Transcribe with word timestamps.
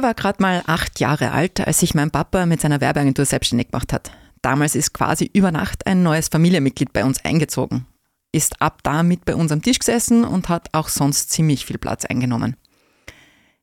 Ich 0.00 0.02
war 0.02 0.14
gerade 0.14 0.40
mal 0.40 0.62
acht 0.66 0.98
Jahre 0.98 1.30
alt, 1.30 1.60
als 1.60 1.80
sich 1.80 1.92
mein 1.92 2.10
Papa 2.10 2.46
mit 2.46 2.62
seiner 2.62 2.80
Werbeagentur 2.80 3.26
selbstständig 3.26 3.68
gemacht 3.68 3.92
hat. 3.92 4.10
Damals 4.40 4.74
ist 4.74 4.94
quasi 4.94 5.28
über 5.34 5.52
Nacht 5.52 5.86
ein 5.86 6.02
neues 6.02 6.28
Familienmitglied 6.28 6.94
bei 6.94 7.04
uns 7.04 7.22
eingezogen. 7.22 7.84
Ist 8.32 8.62
ab 8.62 8.78
da 8.82 9.02
mit 9.02 9.26
bei 9.26 9.36
uns 9.36 9.52
am 9.52 9.60
Tisch 9.60 9.78
gesessen 9.78 10.24
und 10.24 10.48
hat 10.48 10.68
auch 10.72 10.88
sonst 10.88 11.30
ziemlich 11.30 11.66
viel 11.66 11.76
Platz 11.76 12.06
eingenommen. 12.06 12.56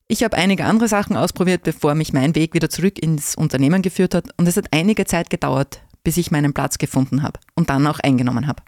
Ich 0.07 0.23
habe 0.23 0.37
einige 0.37 0.65
andere 0.65 0.87
Sachen 0.87 1.17
ausprobiert, 1.17 1.63
bevor 1.63 1.95
mich 1.95 2.13
mein 2.13 2.35
Weg 2.35 2.53
wieder 2.53 2.69
zurück 2.69 2.99
ins 2.99 3.33
Unternehmen 3.33 3.81
geführt 3.81 4.13
hat 4.13 4.27
und 4.37 4.47
es 4.47 4.57
hat 4.57 4.67
einige 4.69 5.05
Zeit 5.05 5.31
gedauert, 5.31 5.81
bis 6.03 6.17
ich 6.17 6.29
meinen 6.29 6.53
Platz 6.53 6.77
gefunden 6.77 7.23
habe 7.23 7.39
und 7.55 7.71
dann 7.71 7.87
auch 7.87 7.99
eingenommen 7.99 8.45
habe. 8.45 8.61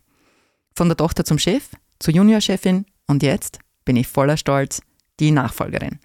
Von 0.75 0.87
der 0.87 0.97
Tochter 0.97 1.23
zum 1.23 1.37
Chef, 1.37 1.69
zur 1.99 2.15
Juniorchefin 2.15 2.87
und 3.05 3.21
jetzt 3.21 3.59
bin 3.85 3.95
ich 3.95 4.07
voller 4.07 4.37
Stolz 4.37 4.81
die 5.19 5.29
Nachfolgerin. 5.29 5.99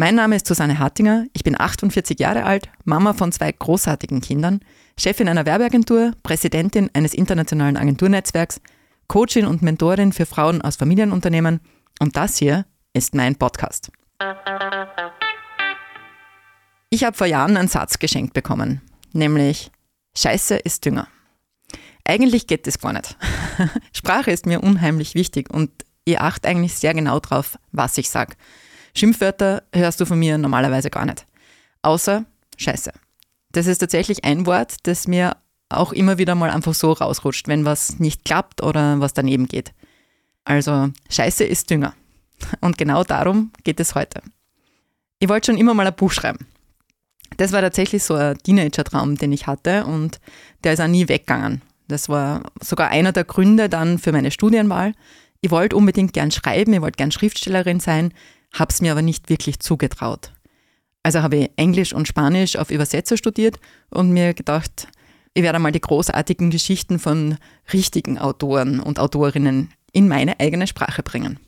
Mein 0.00 0.14
Name 0.14 0.36
ist 0.36 0.46
Susanne 0.46 0.78
Hartinger, 0.78 1.26
ich 1.34 1.44
bin 1.44 1.60
48 1.60 2.18
Jahre 2.18 2.44
alt, 2.44 2.70
Mama 2.86 3.12
von 3.12 3.32
zwei 3.32 3.52
großartigen 3.52 4.22
Kindern, 4.22 4.60
Chefin 4.98 5.28
einer 5.28 5.44
Werbeagentur, 5.44 6.12
Präsidentin 6.22 6.88
eines 6.94 7.12
internationalen 7.12 7.76
Agenturnetzwerks, 7.76 8.62
Coachin 9.08 9.44
und 9.44 9.60
Mentorin 9.60 10.14
für 10.14 10.24
Frauen 10.24 10.62
aus 10.62 10.76
Familienunternehmen 10.76 11.60
und 11.98 12.16
das 12.16 12.38
hier 12.38 12.64
ist 12.94 13.14
mein 13.14 13.36
Podcast. 13.36 13.92
Ich 16.88 17.04
habe 17.04 17.14
vor 17.14 17.26
Jahren 17.26 17.58
einen 17.58 17.68
Satz 17.68 17.98
geschenkt 17.98 18.32
bekommen, 18.32 18.80
nämlich 19.12 19.70
Scheiße 20.16 20.56
ist 20.56 20.86
Dünger. 20.86 21.08
Eigentlich 22.06 22.46
geht 22.46 22.66
das 22.66 22.78
gar 22.78 22.94
nicht. 22.94 23.18
Sprache 23.92 24.30
ist 24.30 24.46
mir 24.46 24.62
unheimlich 24.62 25.14
wichtig 25.14 25.52
und 25.52 25.70
ich 26.06 26.18
achte 26.18 26.48
eigentlich 26.48 26.74
sehr 26.74 26.94
genau 26.94 27.20
drauf, 27.20 27.58
was 27.70 27.98
ich 27.98 28.08
sage. 28.08 28.34
Schimpfwörter 28.94 29.62
hörst 29.72 30.00
du 30.00 30.06
von 30.06 30.18
mir 30.18 30.38
normalerweise 30.38 30.90
gar 30.90 31.06
nicht. 31.06 31.26
Außer 31.82 32.24
Scheiße. 32.56 32.92
Das 33.52 33.66
ist 33.66 33.78
tatsächlich 33.78 34.24
ein 34.24 34.46
Wort, 34.46 34.76
das 34.84 35.08
mir 35.08 35.36
auch 35.68 35.92
immer 35.92 36.18
wieder 36.18 36.34
mal 36.34 36.50
einfach 36.50 36.74
so 36.74 36.92
rausrutscht, 36.92 37.48
wenn 37.48 37.64
was 37.64 37.98
nicht 37.98 38.24
klappt 38.24 38.62
oder 38.62 39.00
was 39.00 39.14
daneben 39.14 39.46
geht. 39.46 39.72
Also 40.44 40.90
Scheiße 41.08 41.44
ist 41.44 41.70
Dünger. 41.70 41.94
Und 42.60 42.78
genau 42.78 43.04
darum 43.04 43.52
geht 43.64 43.80
es 43.80 43.94
heute. 43.94 44.22
Ich 45.18 45.28
wollte 45.28 45.46
schon 45.46 45.58
immer 45.58 45.74
mal 45.74 45.86
ein 45.86 45.94
Buch 45.94 46.12
schreiben. 46.12 46.46
Das 47.36 47.52
war 47.52 47.60
tatsächlich 47.60 48.02
so 48.02 48.14
ein 48.14 48.38
Teenager-Traum, 48.38 49.16
den 49.16 49.32
ich 49.32 49.46
hatte 49.46 49.84
und 49.84 50.20
der 50.64 50.72
ist 50.72 50.80
auch 50.80 50.88
nie 50.88 51.08
weggegangen. 51.08 51.62
Das 51.88 52.08
war 52.08 52.42
sogar 52.60 52.88
einer 52.88 53.12
der 53.12 53.24
Gründe 53.24 53.68
dann 53.68 53.98
für 53.98 54.12
meine 54.12 54.30
Studienwahl. 54.30 54.94
Ich 55.40 55.50
wollte 55.50 55.76
unbedingt 55.76 56.12
gern 56.12 56.30
schreiben, 56.30 56.72
ich 56.72 56.80
wollte 56.80 56.96
gern 56.96 57.12
Schriftstellerin 57.12 57.80
sein, 57.80 58.12
habe 58.52 58.72
es 58.72 58.80
mir 58.80 58.92
aber 58.92 59.02
nicht 59.02 59.28
wirklich 59.28 59.60
zugetraut. 59.60 60.32
Also 61.02 61.22
habe 61.22 61.36
ich 61.36 61.50
Englisch 61.56 61.92
und 61.92 62.08
Spanisch 62.08 62.56
auf 62.56 62.70
Übersetzer 62.70 63.16
studiert 63.16 63.58
und 63.90 64.10
mir 64.10 64.34
gedacht, 64.34 64.88
ich 65.34 65.42
werde 65.42 65.58
mal 65.58 65.72
die 65.72 65.80
großartigen 65.80 66.50
Geschichten 66.50 66.98
von 66.98 67.38
richtigen 67.72 68.18
Autoren 68.18 68.80
und 68.80 68.98
Autorinnen 68.98 69.72
in 69.92 70.08
meine 70.08 70.38
eigene 70.40 70.66
Sprache 70.66 71.02
bringen. 71.02 71.38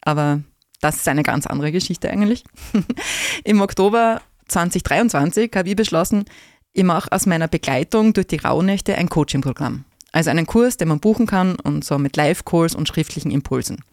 Aber 0.00 0.42
das 0.80 0.96
ist 0.96 1.08
eine 1.08 1.22
ganz 1.22 1.46
andere 1.46 1.72
Geschichte 1.72 2.10
eigentlich. 2.10 2.44
Im 3.44 3.60
Oktober 3.60 4.22
2023 4.48 5.50
habe 5.54 5.68
ich 5.68 5.76
beschlossen, 5.76 6.24
ich 6.72 6.84
mache 6.84 7.12
aus 7.12 7.26
meiner 7.26 7.48
Begleitung 7.48 8.12
durch 8.12 8.28
die 8.28 8.36
Rauhnächte 8.36 8.96
ein 8.96 9.08
Coaching-Programm. 9.08 9.84
Also 10.12 10.30
einen 10.30 10.46
Kurs, 10.46 10.76
den 10.76 10.88
man 10.88 11.00
buchen 11.00 11.26
kann 11.26 11.56
und 11.56 11.84
so 11.84 11.98
mit 11.98 12.16
Live-Calls 12.16 12.74
und 12.74 12.88
schriftlichen 12.88 13.30
Impulsen. 13.30 13.84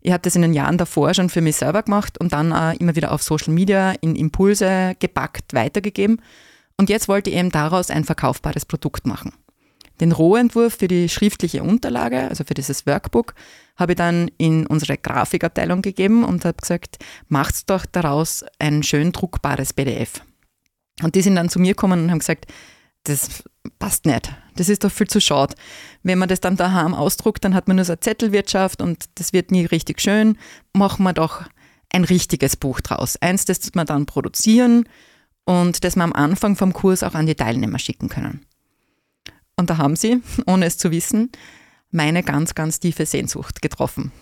Ich 0.00 0.12
habe 0.12 0.22
das 0.22 0.36
in 0.36 0.42
den 0.42 0.52
Jahren 0.52 0.78
davor 0.78 1.12
schon 1.14 1.28
für 1.28 1.40
mich 1.40 1.56
selber 1.56 1.82
gemacht 1.82 2.18
und 2.18 2.32
dann 2.32 2.52
auch 2.52 2.72
immer 2.74 2.94
wieder 2.94 3.12
auf 3.12 3.22
Social 3.22 3.52
Media 3.52 3.92
in 4.00 4.14
Impulse 4.14 4.94
gepackt 4.98 5.54
weitergegeben. 5.54 6.22
Und 6.76 6.88
jetzt 6.88 7.08
wollte 7.08 7.30
ich 7.30 7.36
eben 7.36 7.50
daraus 7.50 7.90
ein 7.90 8.04
verkaufbares 8.04 8.64
Produkt 8.64 9.06
machen. 9.06 9.32
Den 10.00 10.12
Rohentwurf 10.12 10.76
für 10.76 10.86
die 10.86 11.08
schriftliche 11.08 11.64
Unterlage, 11.64 12.28
also 12.28 12.44
für 12.44 12.54
dieses 12.54 12.86
Workbook, 12.86 13.34
habe 13.76 13.92
ich 13.92 13.96
dann 13.96 14.30
in 14.38 14.66
unsere 14.66 14.96
Grafikabteilung 14.96 15.82
gegeben 15.82 16.22
und 16.22 16.44
habe 16.44 16.58
gesagt, 16.60 16.98
macht 17.26 17.68
doch 17.68 17.84
daraus 17.84 18.44
ein 18.60 18.84
schön 18.84 19.10
druckbares 19.10 19.72
PDF. 19.72 20.22
Und 21.02 21.16
die 21.16 21.22
sind 21.22 21.34
dann 21.34 21.48
zu 21.48 21.58
mir 21.58 21.72
gekommen 21.72 22.04
und 22.04 22.10
haben 22.12 22.20
gesagt, 22.20 22.46
das 23.04 23.42
passt 23.78 24.06
nicht. 24.06 24.32
Das 24.56 24.68
ist 24.68 24.84
doch 24.84 24.90
viel 24.90 25.06
zu 25.06 25.20
schade. 25.20 25.54
Wenn 26.02 26.18
man 26.18 26.28
das 26.28 26.40
dann 26.40 26.56
daheim 26.56 26.94
ausdruckt, 26.94 27.44
dann 27.44 27.54
hat 27.54 27.68
man 27.68 27.76
nur 27.76 27.84
so 27.84 27.92
eine 27.92 28.00
Zettelwirtschaft 28.00 28.82
und 28.82 29.04
das 29.14 29.32
wird 29.32 29.50
nie 29.50 29.64
richtig 29.64 30.00
schön. 30.00 30.36
Machen 30.72 31.04
wir 31.04 31.12
doch 31.12 31.44
ein 31.92 32.04
richtiges 32.04 32.56
Buch 32.56 32.80
draus. 32.80 33.16
Eins, 33.20 33.44
das 33.44 33.60
wir 33.74 33.84
dann 33.84 34.06
produzieren 34.06 34.88
und 35.44 35.84
das 35.84 35.96
wir 35.96 36.04
am 36.04 36.12
Anfang 36.12 36.56
vom 36.56 36.72
Kurs 36.72 37.02
auch 37.02 37.14
an 37.14 37.26
die 37.26 37.34
Teilnehmer 37.34 37.78
schicken 37.78 38.08
können. 38.08 38.44
Und 39.56 39.70
da 39.70 39.78
haben 39.78 39.96
sie, 39.96 40.22
ohne 40.46 40.66
es 40.66 40.78
zu 40.78 40.90
wissen, 40.90 41.30
meine 41.90 42.22
ganz, 42.22 42.54
ganz 42.54 42.80
tiefe 42.80 43.06
Sehnsucht 43.06 43.62
getroffen. 43.62 44.12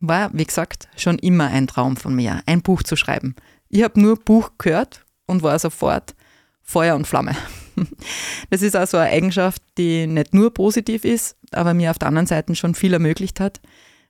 War, 0.00 0.30
wie 0.32 0.46
gesagt, 0.46 0.88
schon 0.96 1.18
immer 1.18 1.48
ein 1.48 1.66
Traum 1.66 1.96
von 1.96 2.14
mir, 2.14 2.42
ein 2.46 2.62
Buch 2.62 2.82
zu 2.82 2.96
schreiben. 2.96 3.36
Ich 3.68 3.82
habe 3.82 4.00
nur 4.00 4.16
Buch 4.16 4.52
gehört 4.56 5.04
und 5.26 5.42
war 5.42 5.58
sofort 5.58 6.14
Feuer 6.62 6.96
und 6.96 7.06
Flamme. 7.06 7.36
Das 8.50 8.62
ist 8.62 8.76
also 8.76 8.96
eine 8.96 9.10
Eigenschaft, 9.10 9.62
die 9.78 10.06
nicht 10.06 10.34
nur 10.34 10.52
positiv 10.52 11.04
ist, 11.04 11.36
aber 11.52 11.74
mir 11.74 11.90
auf 11.90 11.98
der 11.98 12.08
anderen 12.08 12.26
Seite 12.26 12.54
schon 12.54 12.74
viel 12.74 12.92
ermöglicht 12.92 13.40
hat, 13.40 13.60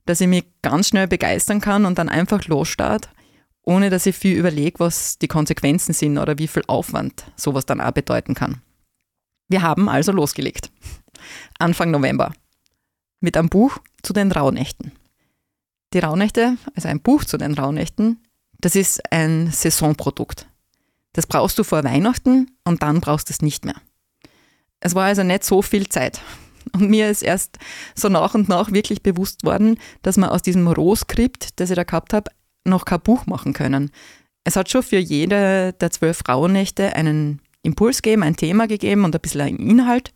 dass 0.06 0.20
ich 0.20 0.28
mich 0.28 0.44
ganz 0.62 0.88
schnell 0.88 1.08
begeistern 1.08 1.60
kann 1.60 1.84
und 1.84 1.98
dann 1.98 2.08
einfach 2.08 2.46
losstart, 2.46 3.10
ohne 3.62 3.90
dass 3.90 4.06
ich 4.06 4.16
viel 4.16 4.36
überlege, 4.36 4.80
was 4.80 5.18
die 5.18 5.28
Konsequenzen 5.28 5.92
sind 5.92 6.18
oder 6.18 6.38
wie 6.38 6.48
viel 6.48 6.64
Aufwand 6.66 7.24
sowas 7.36 7.66
dann 7.66 7.80
auch 7.80 7.92
bedeuten 7.92 8.34
kann. 8.34 8.62
Wir 9.48 9.62
haben 9.62 9.88
also 9.88 10.12
losgelegt. 10.12 10.70
Anfang 11.58 11.90
November. 11.90 12.32
Mit 13.20 13.36
einem 13.36 13.48
Buch 13.48 13.78
zu 14.02 14.12
den 14.12 14.32
Rauhnächten. 14.32 14.92
Die 15.92 15.98
Rauhnächte, 15.98 16.56
also 16.74 16.88
ein 16.88 17.00
Buch 17.00 17.24
zu 17.24 17.36
den 17.36 17.54
Rauhnächten, 17.54 18.22
das 18.60 18.76
ist 18.76 19.12
ein 19.12 19.50
Saisonprodukt. 19.50 20.46
Das 21.12 21.26
brauchst 21.26 21.58
du 21.58 21.64
vor 21.64 21.84
Weihnachten 21.84 22.50
und 22.64 22.82
dann 22.82 23.00
brauchst 23.00 23.28
du 23.28 23.32
es 23.32 23.42
nicht 23.42 23.64
mehr. 23.64 23.76
Es 24.80 24.94
war 24.94 25.04
also 25.04 25.22
nicht 25.22 25.44
so 25.44 25.62
viel 25.62 25.88
Zeit. 25.88 26.20
Und 26.72 26.90
mir 26.90 27.10
ist 27.10 27.22
erst 27.22 27.58
so 27.94 28.08
nach 28.10 28.34
und 28.34 28.48
nach 28.50 28.70
wirklich 28.70 29.02
bewusst 29.02 29.44
worden, 29.44 29.78
dass 30.02 30.18
man 30.18 30.28
aus 30.28 30.42
diesem 30.42 30.68
Rohskript, 30.68 31.58
das 31.58 31.70
ich 31.70 31.76
da 31.76 31.84
gehabt 31.84 32.12
habe, 32.12 32.30
noch 32.64 32.84
kein 32.84 33.00
Buch 33.00 33.26
machen 33.26 33.54
können. 33.54 33.90
Es 34.44 34.56
hat 34.56 34.70
schon 34.70 34.82
für 34.82 34.98
jede 34.98 35.72
der 35.72 35.90
zwölf 35.90 36.18
Frauennächte 36.18 36.94
einen 36.94 37.40
Impuls 37.62 38.02
gegeben, 38.02 38.22
ein 38.22 38.36
Thema 38.36 38.66
gegeben 38.66 39.04
und 39.04 39.14
ein 39.14 39.20
bisschen 39.20 39.40
einen 39.40 39.58
Inhalt. 39.58 40.12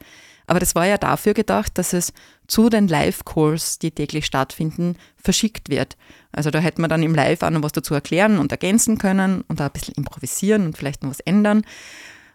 Aber 0.46 0.60
das 0.60 0.74
war 0.74 0.86
ja 0.86 0.98
dafür 0.98 1.34
gedacht, 1.34 1.78
dass 1.78 1.92
es 1.92 2.12
zu 2.46 2.68
den 2.68 2.88
Live-Calls, 2.88 3.78
die 3.78 3.90
täglich 3.90 4.26
stattfinden, 4.26 4.96
verschickt 5.16 5.70
wird. 5.70 5.96
Also 6.32 6.50
da 6.50 6.58
hätte 6.58 6.80
man 6.80 6.90
dann 6.90 7.02
im 7.02 7.14
Live 7.14 7.42
auch 7.42 7.50
noch 7.50 7.62
was 7.62 7.72
dazu 7.72 7.94
erklären 7.94 8.38
und 8.38 8.52
ergänzen 8.52 8.98
können 8.98 9.42
und 9.48 9.60
auch 9.60 9.66
ein 9.66 9.72
bisschen 9.72 9.94
improvisieren 9.94 10.66
und 10.66 10.76
vielleicht 10.76 11.02
noch 11.02 11.10
was 11.10 11.20
ändern. 11.20 11.64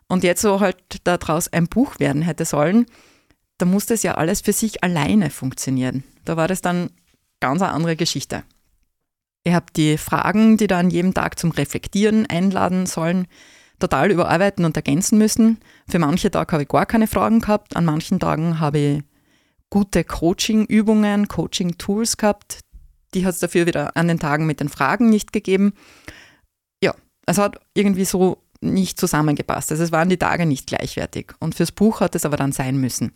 Und 0.08 0.24
jetzt 0.24 0.42
so 0.42 0.60
halt 0.60 0.78
daraus 1.04 1.48
ein 1.54 1.68
Buch 1.68 2.00
werden 2.00 2.24
hätte 2.24 2.46
sollen, 2.46 2.88
da 3.60 3.66
muss 3.66 3.86
das 3.86 4.04
ja 4.04 4.16
alles 4.16 4.42
für 4.42 4.54
sich 4.54 4.84
alleine 4.84 5.30
funktionieren. 5.30 6.04
Da 6.26 6.38
war 6.38 6.48
das 6.48 6.62
dann 6.62 6.90
ganz 7.40 7.62
eine 7.62 7.72
andere 7.72 7.96
Geschichte. 7.96 8.44
Ich 9.44 9.54
habe 9.54 9.68
die 9.76 9.98
Fragen, 9.98 10.58
die 10.58 10.68
da 10.68 10.80
an 10.80 10.90
jedem 10.90 11.14
Tag 11.14 11.38
zum 11.38 11.52
Reflektieren 11.52 12.26
einladen 12.26 12.86
sollen, 12.86 13.28
total 13.80 14.12
überarbeiten 14.12 14.66
und 14.66 14.76
ergänzen 14.76 15.18
müssen. 15.18 15.60
Für 15.88 16.00
manche 16.00 16.32
Tage 16.32 16.52
habe 16.54 16.64
ich 16.64 16.70
gar 16.70 16.86
keine 16.86 17.08
Fragen 17.08 17.40
gehabt, 17.40 17.76
an 17.76 17.86
manchen 17.86 18.20
Tagen 18.20 18.60
habe 18.60 18.78
ich 18.78 19.04
gute 19.70 20.04
Coaching-Übungen, 20.04 21.28
Coaching-Tools 21.28 22.18
gehabt. 22.18 22.60
Die 23.14 23.26
hat 23.26 23.34
es 23.34 23.40
dafür 23.40 23.66
wieder 23.66 23.96
an 23.96 24.08
den 24.08 24.20
Tagen 24.20 24.46
mit 24.46 24.60
den 24.60 24.70
Fragen 24.70 25.10
nicht 25.10 25.34
gegeben. 25.34 25.74
Ja, 26.84 26.94
es 27.26 27.38
hat 27.38 27.60
irgendwie 27.74 28.06
so 28.06 28.38
nicht 28.62 29.00
zusammengepasst. 29.00 29.72
Also 29.72 29.84
es 29.84 29.92
waren 29.92 30.10
die 30.10 30.18
Tage 30.18 30.46
nicht 30.46 30.68
gleichwertig. 30.68 31.34
Und 31.40 31.56
fürs 31.56 31.72
Buch 31.72 32.02
hat 32.02 32.16
es 32.16 32.26
aber 32.26 32.38
dann 32.38 32.52
sein 32.52 32.78
müssen. 32.78 33.14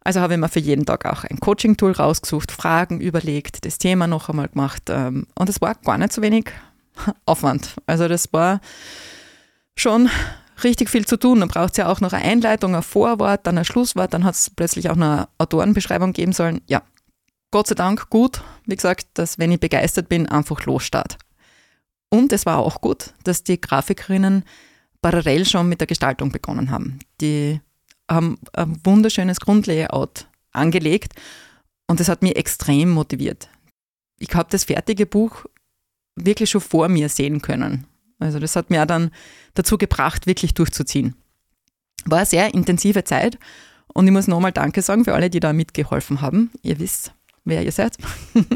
Also 0.00 0.20
habe 0.20 0.34
ich 0.34 0.40
mir 0.40 0.48
für 0.48 0.60
jeden 0.60 0.86
Tag 0.86 1.06
auch 1.06 1.24
ein 1.24 1.40
Coaching-Tool 1.40 1.92
rausgesucht, 1.92 2.52
Fragen 2.52 3.00
überlegt, 3.00 3.64
das 3.64 3.78
Thema 3.78 4.06
noch 4.06 4.28
einmal 4.28 4.48
gemacht. 4.48 4.84
Ähm, 4.88 5.26
und 5.34 5.48
es 5.48 5.60
war 5.60 5.74
gar 5.74 5.98
nicht 5.98 6.12
so 6.12 6.22
wenig 6.22 6.50
Aufwand. 7.26 7.76
Also 7.86 8.08
das 8.08 8.32
war 8.32 8.60
schon 9.80 10.10
richtig 10.64 10.90
viel 10.90 11.06
zu 11.06 11.16
tun. 11.16 11.40
Dann 11.40 11.48
braucht 11.48 11.72
es 11.72 11.76
ja 11.76 11.88
auch 11.88 12.00
noch 12.00 12.12
eine 12.12 12.24
Einleitung, 12.24 12.74
ein 12.74 12.82
Vorwort, 12.82 13.46
dann 13.46 13.58
ein 13.58 13.64
Schlusswort, 13.64 14.12
dann 14.12 14.24
hat 14.24 14.34
es 14.34 14.50
plötzlich 14.50 14.90
auch 14.90 14.96
noch 14.96 15.06
eine 15.06 15.28
Autorenbeschreibung 15.38 16.12
geben 16.12 16.32
sollen. 16.32 16.60
Ja, 16.66 16.82
Gott 17.50 17.68
sei 17.68 17.74
Dank 17.74 18.10
gut, 18.10 18.42
wie 18.66 18.76
gesagt, 18.76 19.06
dass 19.14 19.38
wenn 19.38 19.52
ich 19.52 19.60
begeistert 19.60 20.08
bin, 20.08 20.26
einfach 20.28 20.64
losstart. 20.66 21.16
Und 22.10 22.32
es 22.32 22.46
war 22.46 22.58
auch 22.58 22.80
gut, 22.80 23.14
dass 23.24 23.44
die 23.44 23.60
Grafikerinnen 23.60 24.44
parallel 25.00 25.46
schon 25.46 25.68
mit 25.68 25.80
der 25.80 25.86
Gestaltung 25.86 26.32
begonnen 26.32 26.70
haben. 26.70 26.98
Die 27.20 27.60
haben 28.10 28.38
ein 28.52 28.80
wunderschönes 28.84 29.40
Grundlayout 29.40 30.26
angelegt 30.52 31.14
und 31.86 32.00
das 32.00 32.08
hat 32.08 32.22
mich 32.22 32.36
extrem 32.36 32.90
motiviert. 32.90 33.48
Ich 34.18 34.34
habe 34.34 34.48
das 34.50 34.64
fertige 34.64 35.06
Buch 35.06 35.44
wirklich 36.16 36.50
schon 36.50 36.60
vor 36.60 36.88
mir 36.88 37.08
sehen 37.08 37.42
können 37.42 37.86
Also 38.18 38.38
das 38.38 38.56
hat 38.56 38.70
mir 38.70 38.84
dann 38.86 39.10
dazu 39.54 39.78
gebracht, 39.78 40.26
wirklich 40.26 40.54
durchzuziehen. 40.54 41.14
War 42.04 42.18
eine 42.18 42.26
sehr 42.26 42.54
intensive 42.54 43.04
Zeit 43.04 43.38
und 43.92 44.06
ich 44.06 44.12
muss 44.12 44.28
nochmal 44.28 44.52
Danke 44.52 44.82
sagen 44.82 45.04
für 45.04 45.14
alle, 45.14 45.30
die 45.30 45.40
da 45.40 45.52
mitgeholfen 45.52 46.20
haben. 46.20 46.50
Ihr 46.62 46.78
wisst, 46.78 47.12
wer 47.44 47.62
ihr 47.62 47.72
seid. 47.72 47.96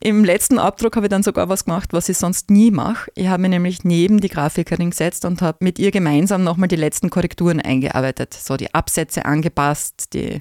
Im 0.00 0.24
letzten 0.24 0.60
Abdruck 0.60 0.94
habe 0.94 1.06
ich 1.06 1.10
dann 1.10 1.24
sogar 1.24 1.48
was 1.48 1.64
gemacht, 1.64 1.92
was 1.92 2.08
ich 2.08 2.16
sonst 2.16 2.50
nie 2.50 2.70
mache. 2.70 3.10
Ich 3.16 3.26
habe 3.26 3.42
mich 3.42 3.50
nämlich 3.50 3.84
neben 3.84 4.20
die 4.20 4.28
Grafikerin 4.28 4.90
gesetzt 4.90 5.24
und 5.24 5.42
habe 5.42 5.58
mit 5.60 5.80
ihr 5.80 5.90
gemeinsam 5.90 6.44
nochmal 6.44 6.68
die 6.68 6.76
letzten 6.76 7.10
Korrekturen 7.10 7.60
eingearbeitet. 7.60 8.32
So 8.32 8.56
die 8.56 8.72
Absätze 8.72 9.24
angepasst, 9.24 10.14
die, 10.14 10.40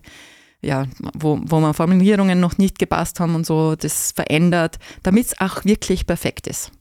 ja, 0.61 0.85
wo, 1.15 1.39
wo 1.43 1.59
man 1.59 1.73
Formulierungen 1.73 2.39
noch 2.39 2.59
nicht 2.59 2.77
gepasst 2.77 3.19
haben 3.19 3.33
und 3.33 3.47
so, 3.47 3.75
das 3.75 4.11
verändert, 4.11 4.77
damit 5.01 5.25
es 5.25 5.41
auch 5.41 5.65
wirklich 5.65 6.05
perfekt 6.05 6.45
ist. 6.45 6.71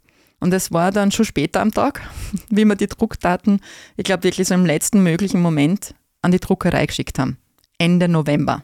Und 0.46 0.54
es 0.54 0.70
war 0.70 0.93
dann 0.93 1.10
schon 1.10 1.25
später 1.25 1.60
am 1.60 1.72
Tag, 1.72 2.08
wie 2.50 2.64
wir 2.64 2.76
die 2.76 2.87
Druckdaten, 2.87 3.60
ich 3.96 4.04
glaube 4.04 4.22
wirklich 4.22 4.46
so 4.46 4.54
im 4.54 4.64
letzten 4.64 5.02
möglichen 5.02 5.43
Moment 5.43 5.93
an 6.22 6.31
die 6.31 6.38
Druckerei 6.38 6.87
geschickt 6.87 7.19
haben. 7.19 7.37
Ende 7.78 8.06
November. 8.06 8.62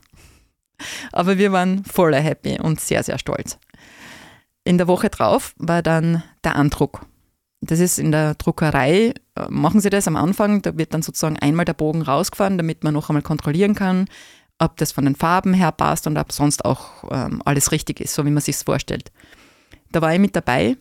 Aber 1.11 1.39
wir 1.39 1.51
waren 1.51 1.85
voller 1.85 2.21
happy 2.21 2.61
und 2.61 2.81
sehr, 2.81 3.03
sehr 3.03 3.19
stolz. 3.19 3.59
In 4.63 4.79
der 4.79 4.87
Woche 4.87 5.11
drauf 5.11 5.55
war 5.59 5.83
dann 5.83 6.23
der 6.45 6.55
Andruck. 6.55 7.05
Das 7.63 7.81
ist 7.81 7.99
in 7.99 8.13
der 8.13 8.37
Druckerei, 8.37 9.13
äh, 9.35 9.47
machen 9.49 9.81
sie 9.81 9.91
das 9.91 10.07
am 10.07 10.15
Anfang, 10.15 10.63
da 10.63 10.79
wird 10.79 10.95
dann 10.95 11.03
sozusagen 11.03 11.41
einmal 11.41 11.65
der 11.65 11.75
Bogen 11.75 12.03
rausgefahren, 12.03 12.59
damit 12.59 12.85
man 12.85 12.95
noch 12.95 13.11
einmal 13.11 13.23
kontrollieren 13.23 13.75
kann, 13.75 14.07
ob 14.61 14.77
das 14.77 14.93
von 14.93 15.05
den 15.05 15.17
Farben 15.17 15.53
her 15.53 15.73
passt 15.73 16.07
und 16.07 16.17
ob 16.17 16.31
sonst 16.31 16.65
auch 16.65 17.11
ähm, 17.11 17.43
alles 17.45 17.73
richtig 17.73 17.99
ist, 17.99 18.15
so 18.15 18.25
wie 18.25 18.31
man 18.31 18.41
sich 18.41 18.55
vorstellt. 18.59 19.11
Da 19.91 20.01
war 20.01 20.15
ich 20.15 20.21
mit 20.21 20.37
dabei 20.37 20.77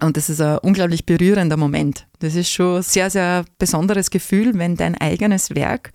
und 0.00 0.16
das 0.16 0.28
ist 0.28 0.40
ein 0.40 0.58
unglaublich 0.58 1.06
berührender 1.06 1.56
Moment. 1.56 2.06
Das 2.20 2.34
ist 2.34 2.50
schon 2.50 2.76
ein 2.76 2.82
sehr, 2.82 3.10
sehr 3.10 3.44
besonderes 3.58 4.10
Gefühl, 4.10 4.58
wenn 4.58 4.76
dein 4.76 4.96
eigenes 4.96 5.54
Werk 5.54 5.92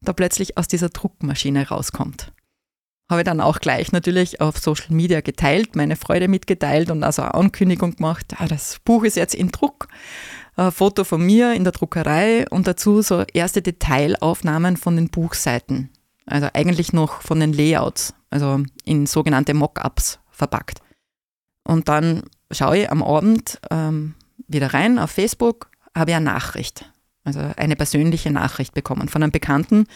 da 0.00 0.12
plötzlich 0.12 0.58
aus 0.58 0.68
dieser 0.68 0.88
Druckmaschine 0.88 1.68
rauskommt 1.68 2.32
habe 3.12 3.20
ich 3.20 3.26
dann 3.26 3.40
auch 3.40 3.60
gleich 3.60 3.92
natürlich 3.92 4.40
auf 4.40 4.58
Social 4.58 4.94
Media 4.94 5.20
geteilt, 5.20 5.76
meine 5.76 5.96
Freude 5.96 6.28
mitgeteilt 6.28 6.90
und 6.90 7.04
also 7.04 7.22
eine 7.22 7.34
Ankündigung 7.34 7.96
gemacht, 7.96 8.34
ah, 8.38 8.48
das 8.48 8.80
Buch 8.84 9.04
ist 9.04 9.16
jetzt 9.16 9.34
in 9.34 9.52
Druck. 9.52 9.88
Ein 10.56 10.72
Foto 10.72 11.04
von 11.04 11.24
mir 11.24 11.54
in 11.54 11.64
der 11.64 11.72
Druckerei 11.72 12.46
und 12.50 12.66
dazu 12.66 13.00
so 13.00 13.22
erste 13.32 13.62
Detailaufnahmen 13.62 14.76
von 14.76 14.96
den 14.96 15.08
Buchseiten. 15.08 15.90
Also 16.26 16.48
eigentlich 16.52 16.92
noch 16.92 17.22
von 17.22 17.40
den 17.40 17.52
Layouts, 17.52 18.14
also 18.30 18.60
in 18.84 19.06
sogenannte 19.06 19.54
Mockups 19.54 20.18
verpackt. 20.30 20.80
Und 21.64 21.88
dann 21.88 22.24
schaue 22.52 22.78
ich 22.78 22.90
am 22.90 23.02
Abend 23.02 23.60
ähm, 23.70 24.14
wieder 24.48 24.72
rein 24.72 24.98
auf 24.98 25.10
Facebook, 25.10 25.70
habe 25.94 26.10
ich 26.10 26.16
eine 26.16 26.24
Nachricht, 26.24 26.90
also 27.24 27.40
eine 27.56 27.76
persönliche 27.76 28.30
Nachricht 28.30 28.74
bekommen 28.74 29.08
von 29.08 29.22
einem 29.22 29.32
Bekannten, 29.32 29.86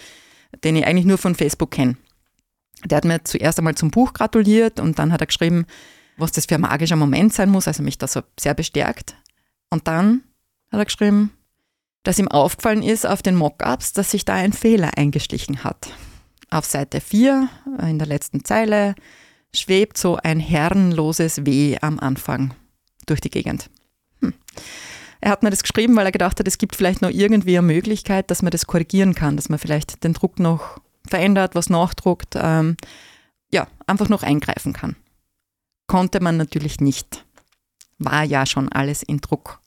den 0.64 0.76
ich 0.76 0.86
eigentlich 0.86 1.06
nur 1.06 1.18
von 1.18 1.34
Facebook 1.34 1.70
kenne. 1.70 1.96
Der 2.84 2.96
hat 2.96 3.04
mir 3.04 3.24
zuerst 3.24 3.58
einmal 3.58 3.74
zum 3.74 3.90
Buch 3.90 4.12
gratuliert 4.12 4.80
und 4.80 4.98
dann 4.98 5.12
hat 5.12 5.20
er 5.20 5.26
geschrieben, 5.26 5.66
was 6.16 6.32
das 6.32 6.46
für 6.46 6.56
ein 6.56 6.62
magischer 6.62 6.96
Moment 6.96 7.32
sein 7.32 7.50
muss, 7.50 7.68
also 7.68 7.82
mich 7.82 7.98
da 7.98 8.06
so 8.06 8.22
sehr 8.38 8.54
bestärkt. 8.54 9.16
Und 9.70 9.86
dann 9.88 10.22
hat 10.70 10.80
er 10.80 10.84
geschrieben, 10.84 11.32
dass 12.02 12.18
ihm 12.18 12.28
aufgefallen 12.28 12.82
ist 12.82 13.06
auf 13.06 13.22
den 13.22 13.34
Mockups, 13.34 13.92
dass 13.92 14.12
sich 14.12 14.24
da 14.24 14.34
ein 14.34 14.52
Fehler 14.52 14.96
eingeschlichen 14.96 15.64
hat. 15.64 15.88
Auf 16.50 16.64
Seite 16.64 17.00
4, 17.00 17.48
äh, 17.80 17.90
in 17.90 17.98
der 17.98 18.06
letzten 18.06 18.44
Zeile, 18.44 18.94
schwebt 19.56 19.98
so 19.98 20.16
ein 20.16 20.40
herrenloses 20.40 21.44
W 21.44 21.78
am 21.80 21.98
Anfang 21.98 22.54
durch 23.06 23.20
die 23.20 23.30
Gegend. 23.30 23.70
Hm. 24.20 24.34
Er 25.20 25.30
hat 25.30 25.42
mir 25.42 25.50
das 25.50 25.62
geschrieben, 25.62 25.96
weil 25.96 26.06
er 26.06 26.12
gedacht 26.12 26.38
hat, 26.38 26.46
es 26.46 26.58
gibt 26.58 26.76
vielleicht 26.76 27.02
noch 27.02 27.10
irgendwie 27.10 27.58
eine 27.58 27.66
Möglichkeit, 27.66 28.30
dass 28.30 28.42
man 28.42 28.50
das 28.50 28.66
korrigieren 28.66 29.14
kann, 29.14 29.36
dass 29.36 29.48
man 29.48 29.58
vielleicht 29.58 30.04
den 30.04 30.12
Druck 30.12 30.38
noch 30.38 30.78
verändert, 31.08 31.54
was 31.54 31.70
nachdruckt, 31.70 32.34
ähm, 32.36 32.76
ja, 33.52 33.66
einfach 33.86 34.08
noch 34.08 34.22
eingreifen 34.22 34.72
kann. 34.72 34.96
Konnte 35.86 36.20
man 36.20 36.36
natürlich 36.36 36.80
nicht. 36.80 37.24
War 37.98 38.24
ja 38.24 38.44
schon 38.44 38.70
alles 38.70 39.02
in 39.02 39.20
Druck. 39.20 39.60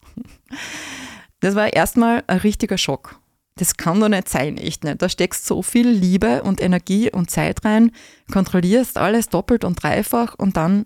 Das 1.40 1.56
war 1.56 1.74
erstmal 1.74 2.24
ein 2.28 2.40
richtiger 2.40 2.78
Schock. 2.78 3.20
Das 3.56 3.76
kann 3.76 4.00
doch 4.00 4.10
nicht 4.10 4.30
sein, 4.30 4.58
echt 4.58 4.84
nicht. 4.84 5.02
Da 5.02 5.10
steckst 5.10 5.46
so 5.46 5.62
viel 5.62 5.90
Liebe 5.90 6.44
und 6.44 6.62
Energie 6.62 7.12
und 7.12 7.30
Zeit 7.30 7.66
rein, 7.66 7.92
kontrollierst 8.32 8.98
alles 8.98 9.30
doppelt 9.30 9.66
und 9.66 9.82
dreifach 9.84 10.36
und 10.38 10.56
dann 10.56 10.86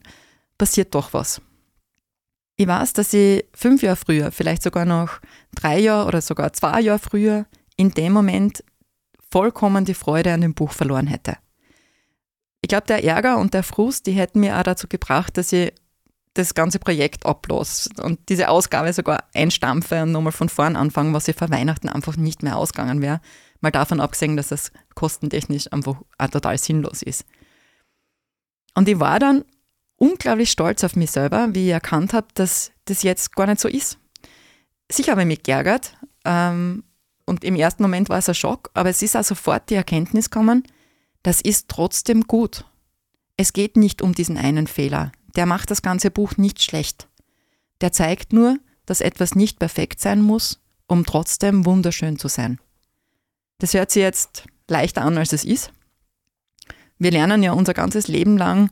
passiert 0.58 0.96
doch 0.96 1.14
was. 1.14 1.42
Ich 2.56 2.68
weiß, 2.68 2.94
dass 2.94 3.14
ich 3.14 3.46
fünf 3.54 3.82
Jahre 3.82 3.96
früher, 3.96 4.32
vielleicht 4.32 4.64
sogar 4.64 4.86
noch 4.86 5.20
drei 5.56 5.80
Jahre 5.80 6.08
oder 6.08 6.22
sogar 6.22 6.54
zwei 6.54 6.82
Jahre 6.82 7.00
früher, 7.00 7.46
in 7.76 7.92
dem 7.92 8.14
Moment 8.14 8.64
vollkommen 9.32 9.86
die 9.86 9.96
Freude 9.96 10.32
an 10.34 10.42
dem 10.42 10.54
Buch 10.54 10.72
verloren 10.72 11.08
hätte. 11.08 11.38
Ich 12.62 12.70
glaube, 12.70 12.86
der 12.88 13.04
Ärger 13.04 13.40
und 13.40 13.54
der 13.54 13.64
Frust, 13.64 14.06
die 14.06 14.14
hätten 14.14 14.40
mir 14.40 14.58
auch 14.58 14.64
dazu 14.64 14.88
gebracht, 14.88 15.38
dass 15.38 15.52
ich 15.52 15.74
das 16.34 16.54
ganze 16.54 16.80
Projekt 16.80 17.26
ablos 17.26 17.90
und 18.02 18.20
diese 18.30 18.50
Ausgabe 18.50 18.92
sogar 18.92 19.26
einstampfe 19.34 20.04
und 20.04 20.12
nochmal 20.12 20.32
von 20.32 20.50
vorn 20.50 20.76
anfangen, 20.76 21.14
was 21.14 21.28
ich 21.28 21.36
vor 21.36 21.50
Weihnachten 21.50 21.90
einfach 21.90 22.18
nicht 22.18 22.42
mehr 22.42 22.58
ausgegangen 22.58 23.02
wäre. 23.02 23.22
Mal 23.62 23.72
davon 23.72 24.00
abgesehen, 24.00 24.36
dass 24.36 24.52
es 24.52 24.72
kostentechnisch 24.96 25.72
einfach 25.72 26.02
auch 26.18 26.28
total 26.28 26.58
sinnlos 26.58 27.02
ist. 27.04 27.26
Und 28.74 28.90
ich 28.90 29.00
war 29.00 29.20
dann 29.20 29.46
unglaublich 29.98 30.52
stolz 30.52 30.84
auf 30.84 30.96
mich 30.96 31.12
selber, 31.12 31.50
wie 31.54 31.68
ich 31.68 31.74
erkannt 31.74 32.14
habe, 32.14 32.28
dass 32.34 32.72
das 32.86 33.04
jetzt 33.04 33.36
gar 33.36 33.46
nicht 33.46 33.62
so 33.62 33.68
ist. 33.68 34.00
Sicher 34.92 35.12
habe 35.12 35.22
ich 35.22 35.28
mich 35.28 35.44
geärgert, 35.44 35.96
ähm, 36.26 36.84
und 37.26 37.44
im 37.44 37.56
ersten 37.56 37.84
Moment 37.84 38.10
war 38.10 38.18
es 38.18 38.28
ein 38.28 38.36
Schock, 38.36 38.70
aber 38.74 38.90
es 38.90 39.02
ist 39.02 39.16
auch 39.16 39.24
sofort 39.24 39.70
die 39.70 39.76
Erkenntnis 39.76 40.30
gekommen, 40.30 40.64
das 41.24 41.40
ist 41.40 41.70
trotzdem 41.70 42.24
gut. 42.24 42.66
Es 43.38 43.54
geht 43.54 43.78
nicht 43.78 44.02
um 44.02 44.14
diesen 44.14 44.38
einen 44.38 44.68
Fehler. 44.68 45.12
Der 45.36 45.46
macht 45.46 45.72
das 45.72 45.82
ganze 45.82 46.12
Buch 46.12 46.38
nicht 46.38 46.62
schlecht. 46.62 47.08
Der 47.82 47.92
zeigt 47.92 48.34
nur, 48.34 48.58
dass 48.86 49.02
etwas 49.02 49.36
nicht 49.36 49.60
perfekt 49.60 50.00
sein 50.00 50.22
muss, 50.22 50.62
um 50.88 51.06
trotzdem 51.06 51.66
wunderschön 51.66 52.20
zu 52.20 52.28
sein. 52.28 52.60
Das 53.60 53.74
hört 53.74 53.92
sich 53.92 54.02
jetzt 54.02 54.46
leichter 54.68 55.02
an, 55.02 55.18
als 55.18 55.34
es 55.34 55.44
ist. 55.44 55.72
Wir 56.98 57.12
lernen 57.12 57.44
ja 57.44 57.54
unser 57.54 57.74
ganzes 57.74 58.08
Leben 58.08 58.38
lang 58.38 58.70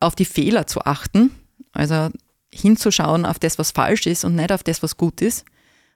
auf 0.00 0.14
die 0.14 0.24
Fehler 0.24 0.66
zu 0.66 0.82
achten, 0.82 1.34
also 1.72 2.10
hinzuschauen 2.52 3.26
auf 3.26 3.38
das, 3.38 3.58
was 3.58 3.72
falsch 3.72 4.06
ist 4.06 4.24
und 4.24 4.36
nicht 4.36 4.52
auf 4.52 4.62
das, 4.62 4.82
was 4.82 4.96
gut 4.96 5.20
ist 5.20 5.44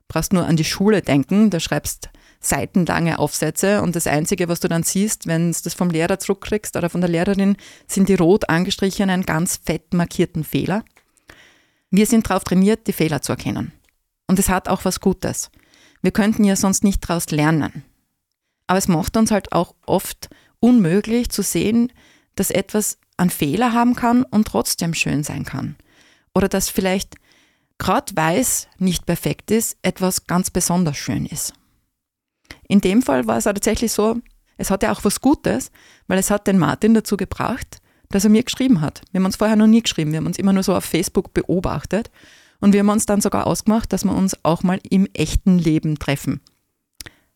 brauchst 0.09 0.33
nur 0.33 0.47
an 0.47 0.57
die 0.57 0.65
Schule 0.65 1.03
denken, 1.03 1.51
da 1.51 1.61
schreibst 1.61 2.09
seitenlange 2.41 3.19
Aufsätze 3.19 3.83
und 3.83 3.97
das 3.97 4.07
Einzige, 4.07 4.49
was 4.49 4.61
du 4.61 4.69
dann 4.69 4.83
siehst, 4.83 5.27
wenn 5.27 5.53
du 5.53 5.59
das 5.63 5.75
vom 5.75 5.91
Lehrer 5.91 6.19
zurückkriegst 6.19 6.77
oder 6.77 6.89
von 6.89 7.01
der 7.01 7.11
Lehrerin, 7.11 7.57
sind 7.87 8.09
die 8.09 8.15
rot 8.15 8.49
angestrichenen, 8.49 9.25
ganz 9.25 9.61
fett 9.65 9.93
markierten 9.93 10.45
Fehler. 10.45 10.85
Wir 11.91 12.07
sind 12.07 12.29
darauf 12.29 12.45
trainiert, 12.45 12.87
die 12.87 12.93
Fehler 12.93 13.23
zu 13.23 13.33
erkennen. 13.33 13.73
Und 14.27 14.39
es 14.39 14.49
hat 14.49 14.69
auch 14.69 14.85
was 14.85 15.01
Gutes. 15.01 15.51
Wir 16.03 16.13
könnten 16.13 16.45
ja 16.45 16.55
sonst 16.55 16.85
nicht 16.85 17.09
daraus 17.09 17.31
lernen. 17.31 17.85
Aber 18.67 18.79
es 18.79 18.89
macht 18.89 19.17
uns 19.17 19.31
halt 19.31 19.53
auch 19.53 19.75
oft 19.87 20.29
unmöglich 20.61 21.31
zu 21.31 21.43
sehen, 21.43 21.93
dass 22.37 22.51
etwas 22.51 22.99
einen 23.17 23.31
Fehler 23.31 23.73
haben 23.73 23.97
kann 23.97 24.23
und 24.23 24.47
trotzdem 24.47 24.95
schön 24.95 25.25
sein 25.25 25.45
kann. 25.45 25.77
Oder 26.35 26.49
dass 26.49 26.69
vielleicht 26.69 27.17
gerade 27.79 28.13
weil 28.15 28.41
es 28.41 28.69
nicht 28.79 29.07
perfekt 29.07 29.51
ist, 29.51 29.77
etwas 29.83 30.27
ganz 30.27 30.51
besonders 30.51 30.97
schön 30.97 31.27
ist. 31.27 31.55
In 32.69 32.81
dem 32.81 33.03
Fall 33.03 33.27
war 33.27 33.39
es 33.39 33.47
auch 33.47 33.53
tatsächlich 33.53 33.93
so, 33.93 34.21
es 34.57 34.71
hatte 34.71 34.91
auch 34.91 35.05
was 35.05 35.21
Gutes, 35.21 35.71
weil 36.07 36.19
es 36.19 36.31
hat 36.31 36.47
den 36.47 36.59
Martin 36.59 36.95
dazu 36.95 37.17
gebracht, 37.17 37.79
dass 38.09 38.25
er 38.25 38.31
mir 38.31 38.43
geschrieben 38.43 38.81
hat. 38.81 39.03
Wir 39.13 39.21
haben 39.21 39.27
uns 39.27 39.37
vorher 39.37 39.57
noch 39.57 39.67
nie 39.67 39.83
geschrieben, 39.83 40.13
wir 40.13 40.19
haben 40.19 40.27
uns 40.27 40.39
immer 40.39 40.53
nur 40.53 40.63
so 40.63 40.75
auf 40.75 40.85
Facebook 40.85 41.33
beobachtet 41.35 42.11
und 42.61 42.73
wir 42.73 42.81
haben 42.81 42.89
uns 42.89 43.07
dann 43.07 43.21
sogar 43.21 43.47
ausgemacht, 43.47 43.93
dass 43.93 44.05
wir 44.05 44.15
uns 44.15 44.45
auch 44.45 44.63
mal 44.63 44.81
im 44.89 45.07
echten 45.13 45.59
Leben 45.59 45.99
treffen. 45.99 46.41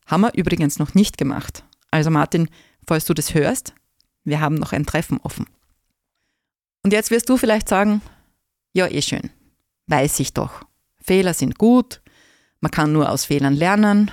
Haben 0.06 0.22
wir 0.22 0.34
übrigens 0.34 0.78
noch 0.78 0.94
nicht 0.94 1.16
gemacht. 1.16 1.64
Also 1.90 2.10
Martin, 2.10 2.48
falls 2.86 3.04
du 3.04 3.14
das 3.14 3.34
hörst, 3.34 3.74
wir 4.24 4.40
haben 4.40 4.56
noch 4.56 4.72
ein 4.72 4.86
Treffen 4.86 5.18
offen. 5.22 5.46
Und 6.82 6.92
jetzt 6.92 7.10
wirst 7.10 7.28
du 7.28 7.36
vielleicht 7.36 7.68
sagen, 7.68 8.02
ja, 8.72 8.88
eh 8.88 9.02
schön 9.02 9.30
weiß 9.92 10.20
ich 10.20 10.32
doch. 10.32 10.64
Fehler 11.00 11.34
sind 11.34 11.58
gut, 11.58 12.00
man 12.60 12.70
kann 12.70 12.92
nur 12.92 13.10
aus 13.10 13.24
Fehlern 13.24 13.54
lernen. 13.54 14.10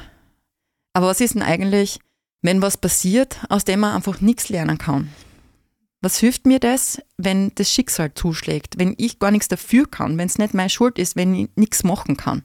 Aber 0.93 1.07
was 1.07 1.21
ist 1.21 1.35
denn 1.35 1.41
eigentlich, 1.41 1.99
wenn 2.41 2.61
was 2.61 2.77
passiert, 2.77 3.37
aus 3.49 3.65
dem 3.65 3.81
man 3.81 3.95
einfach 3.95 4.21
nichts 4.21 4.49
lernen 4.49 4.77
kann? 4.77 5.09
Was 6.01 6.17
hilft 6.17 6.45
mir 6.45 6.59
das, 6.59 7.01
wenn 7.17 7.51
das 7.55 7.71
Schicksal 7.71 8.13
zuschlägt, 8.13 8.79
wenn 8.79 8.95
ich 8.97 9.19
gar 9.19 9.31
nichts 9.31 9.49
dafür 9.49 9.85
kann, 9.85 10.17
wenn 10.17 10.27
es 10.27 10.37
nicht 10.37 10.53
meine 10.53 10.69
Schuld 10.69 10.97
ist, 10.97 11.15
wenn 11.17 11.35
ich 11.35 11.49
nichts 11.55 11.83
machen 11.83 12.15
kann? 12.15 12.43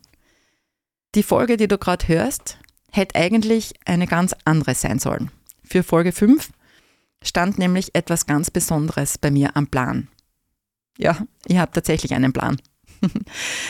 Die 1.14 1.22
Folge, 1.22 1.56
die 1.56 1.68
du 1.68 1.78
gerade 1.78 2.08
hörst, 2.08 2.58
hätte 2.90 3.14
eigentlich 3.14 3.74
eine 3.84 4.08
ganz 4.08 4.34
andere 4.44 4.74
sein 4.74 4.98
sollen. 4.98 5.30
Für 5.62 5.84
Folge 5.84 6.10
5 6.10 6.50
stand 7.22 7.58
nämlich 7.58 7.94
etwas 7.94 8.26
ganz 8.26 8.50
Besonderes 8.50 9.18
bei 9.18 9.30
mir 9.30 9.56
am 9.56 9.68
Plan. 9.68 10.08
Ja, 10.98 11.24
ich 11.46 11.56
habe 11.56 11.72
tatsächlich 11.72 12.12
einen 12.14 12.32
Plan. 12.32 12.60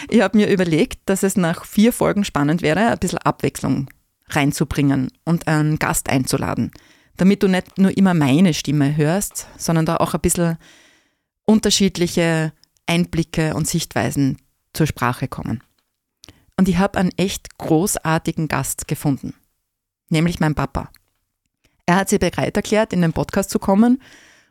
ich 0.08 0.22
habe 0.22 0.38
mir 0.38 0.48
überlegt, 0.48 1.00
dass 1.06 1.22
es 1.22 1.36
nach 1.36 1.66
vier 1.66 1.92
Folgen 1.92 2.24
spannend 2.24 2.62
wäre, 2.62 2.90
ein 2.90 2.98
bisschen 2.98 3.18
Abwechslung 3.18 3.88
reinzubringen 4.28 5.10
und 5.24 5.46
einen 5.48 5.78
Gast 5.78 6.08
einzuladen, 6.08 6.70
damit 7.16 7.42
du 7.42 7.48
nicht 7.48 7.78
nur 7.78 7.96
immer 7.96 8.14
meine 8.14 8.54
Stimme 8.54 8.96
hörst, 8.96 9.46
sondern 9.56 9.86
da 9.86 9.96
auch 9.96 10.14
ein 10.14 10.20
bisschen 10.20 10.56
unterschiedliche 11.46 12.52
Einblicke 12.86 13.54
und 13.54 13.68
Sichtweisen 13.68 14.38
zur 14.72 14.86
Sprache 14.86 15.28
kommen. 15.28 15.62
Und 16.56 16.68
ich 16.68 16.78
habe 16.78 16.98
einen 16.98 17.12
echt 17.16 17.58
großartigen 17.58 18.48
Gast 18.48 18.88
gefunden, 18.88 19.34
nämlich 20.08 20.40
mein 20.40 20.54
Papa. 20.54 20.90
Er 21.86 21.96
hat 21.96 22.08
sich 22.08 22.20
bereit 22.20 22.56
erklärt, 22.56 22.92
in 22.92 23.02
den 23.02 23.12
Podcast 23.12 23.50
zu 23.50 23.58
kommen 23.58 24.00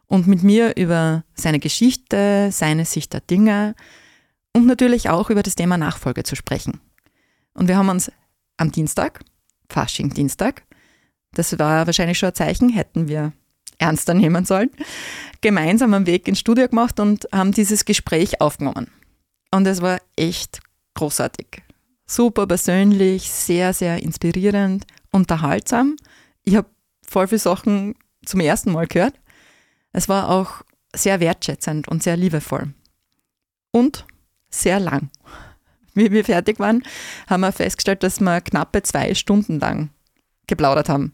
und 0.08 0.28
mit 0.28 0.44
mir 0.44 0.76
über 0.78 1.24
seine 1.34 1.60
Geschichte, 1.60 2.50
seine 2.52 2.86
Sicht 2.86 3.14
der 3.14 3.22
Dinge 3.22 3.76
und 4.54 4.68
natürlich 4.68 5.10
auch 5.10 5.30
über 5.30 5.42
das 5.42 5.56
Thema 5.56 5.78
Nachfolge 5.78 6.24
zu 6.24 6.36
sprechen. 6.36 6.80
Und 7.54 7.68
wir 7.68 7.78
haben 7.78 7.90
uns 7.90 8.12
am 8.58 8.72
Dienstag, 8.72 9.22
Fasching-Dienstag, 9.74 10.64
das 11.34 11.58
war 11.60 11.86
wahrscheinlich 11.88 12.20
schon 12.20 12.30
ein 12.30 12.36
Zeichen, 12.36 12.70
hätten 12.70 13.08
wir 13.08 13.34
ernster 13.80 14.14
nehmen 14.14 14.46
sollen, 14.46 14.70
gemeinsam 15.42 15.94
einen 15.94 16.06
Weg 16.06 16.28
ins 16.28 16.40
Studio 16.40 16.68
gemacht 16.68 17.00
und 17.00 17.28
haben 17.32 17.52
dieses 17.52 17.86
Gespräch 17.86 18.40
aufgenommen. 18.40 18.88
Und 19.52 19.68
es 19.68 19.82
war 19.82 20.00
echt 20.16 20.62
großartig. 20.94 21.64
Super 22.06 22.48
persönlich, 22.48 23.30
sehr, 23.30 23.74
sehr 23.74 24.02
inspirierend, 24.02 24.86
unterhaltsam. 25.12 25.96
Ich 26.44 26.56
habe 26.56 26.70
voll 27.08 27.28
viele 27.28 27.40
Sachen 27.40 27.96
zum 28.26 28.40
ersten 28.40 28.72
Mal 28.72 28.88
gehört. 28.88 29.16
Es 29.92 30.10
war 30.10 30.30
auch 30.30 30.64
sehr 30.96 31.20
wertschätzend 31.20 31.88
und 31.88 32.04
sehr 32.04 32.18
liebevoll. 32.18 32.74
Und 33.72 34.06
sehr 34.50 34.80
lang. 34.80 35.10
Wie 35.96 36.12
wir 36.12 36.26
fertig 36.26 36.60
waren, 36.60 36.84
haben 37.28 37.42
wir 37.42 37.52
festgestellt, 37.52 38.04
dass 38.04 38.20
wir 38.20 38.42
knappe 38.42 38.82
zwei 38.84 39.14
Stunden 39.14 39.60
lang 39.60 39.90
geplaudert 40.48 40.90
haben. 40.90 41.14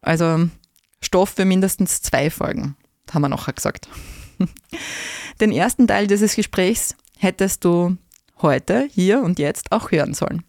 Also 0.00 0.48
Stoff 1.00 1.30
für 1.30 1.44
mindestens 1.44 2.02
zwei 2.02 2.30
Folgen, 2.30 2.76
haben 3.12 3.22
wir 3.22 3.28
nachher 3.28 3.52
gesagt. 3.52 3.88
Den 5.40 5.52
ersten 5.52 5.86
Teil 5.86 6.06
dieses 6.06 6.34
Gesprächs 6.34 6.94
hättest 7.16 7.64
du 7.64 7.96
heute, 8.40 8.88
hier 8.92 9.22
und 9.22 9.38
jetzt 9.38 9.72
auch 9.72 9.90
hören 9.90 10.14
sollen. 10.14 10.44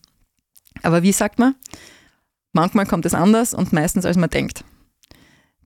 Aber 0.83 1.03
wie 1.03 1.11
sagt 1.11 1.39
man? 1.39 1.55
Manchmal 2.51 2.85
kommt 2.85 3.05
es 3.05 3.13
anders 3.13 3.53
und 3.53 3.73
meistens 3.73 4.05
als 4.05 4.17
man 4.17 4.29
denkt. 4.29 4.63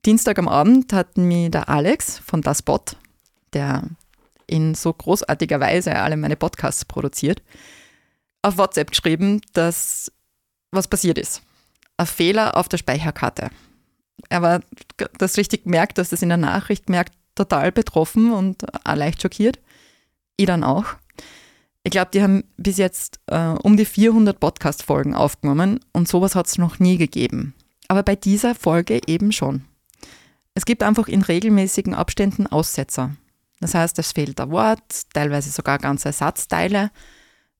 Dienstag 0.04 0.38
am 0.38 0.48
Abend 0.48 0.92
hat 0.92 1.16
mir 1.16 1.50
der 1.50 1.68
Alex 1.68 2.18
von 2.18 2.42
Das 2.42 2.62
Bot, 2.62 2.96
der 3.54 3.84
in 4.46 4.74
so 4.74 4.92
großartiger 4.92 5.60
Weise 5.60 5.96
alle 5.96 6.16
meine 6.16 6.36
Podcasts 6.36 6.84
produziert, 6.84 7.42
auf 8.44 8.58
WhatsApp 8.58 8.90
geschrieben, 8.90 9.40
dass 9.52 10.12
was 10.70 10.88
passiert 10.88 11.18
ist. 11.18 11.42
Ein 11.96 12.06
Fehler 12.06 12.56
auf 12.56 12.68
der 12.68 12.78
Speicherkarte. 12.78 13.50
Er 14.28 14.42
war 14.42 14.60
das 15.18 15.36
richtig 15.36 15.66
merkt, 15.66 15.98
dass 15.98 16.10
das 16.10 16.22
in 16.22 16.28
der 16.28 16.38
Nachricht 16.38 16.88
merkt, 16.88 17.14
total 17.34 17.72
betroffen 17.72 18.32
und 18.32 18.64
auch 18.86 18.94
leicht 18.94 19.22
schockiert. 19.22 19.58
Ich 20.36 20.46
dann 20.46 20.64
auch. 20.64 20.84
Ich 21.84 21.90
glaube, 21.90 22.10
die 22.12 22.22
haben 22.22 22.44
bis 22.56 22.78
jetzt 22.78 23.20
äh, 23.26 23.54
um 23.62 23.76
die 23.76 23.84
400 23.84 24.38
Podcast-Folgen 24.40 25.14
aufgenommen 25.14 25.80
und 25.92 26.08
sowas 26.08 26.34
hat 26.34 26.46
es 26.46 26.58
noch 26.58 26.78
nie 26.78 26.96
gegeben. 26.96 27.54
Aber 27.88 28.02
bei 28.02 28.16
dieser 28.16 28.54
Folge 28.54 29.00
eben 29.06 29.32
schon. 29.32 29.64
Es 30.54 30.64
gibt 30.64 30.82
einfach 30.82 31.08
in 31.08 31.22
regelmäßigen 31.22 31.94
Abständen 31.94 32.46
Aussetzer. 32.46 33.14
Das 33.60 33.74
heißt, 33.74 33.98
es 33.98 34.12
fehlt 34.12 34.40
ein 34.40 34.50
Wort, 34.50 35.12
teilweise 35.12 35.50
sogar 35.50 35.78
ganze 35.78 36.08
Ersatzteile, 36.08 36.90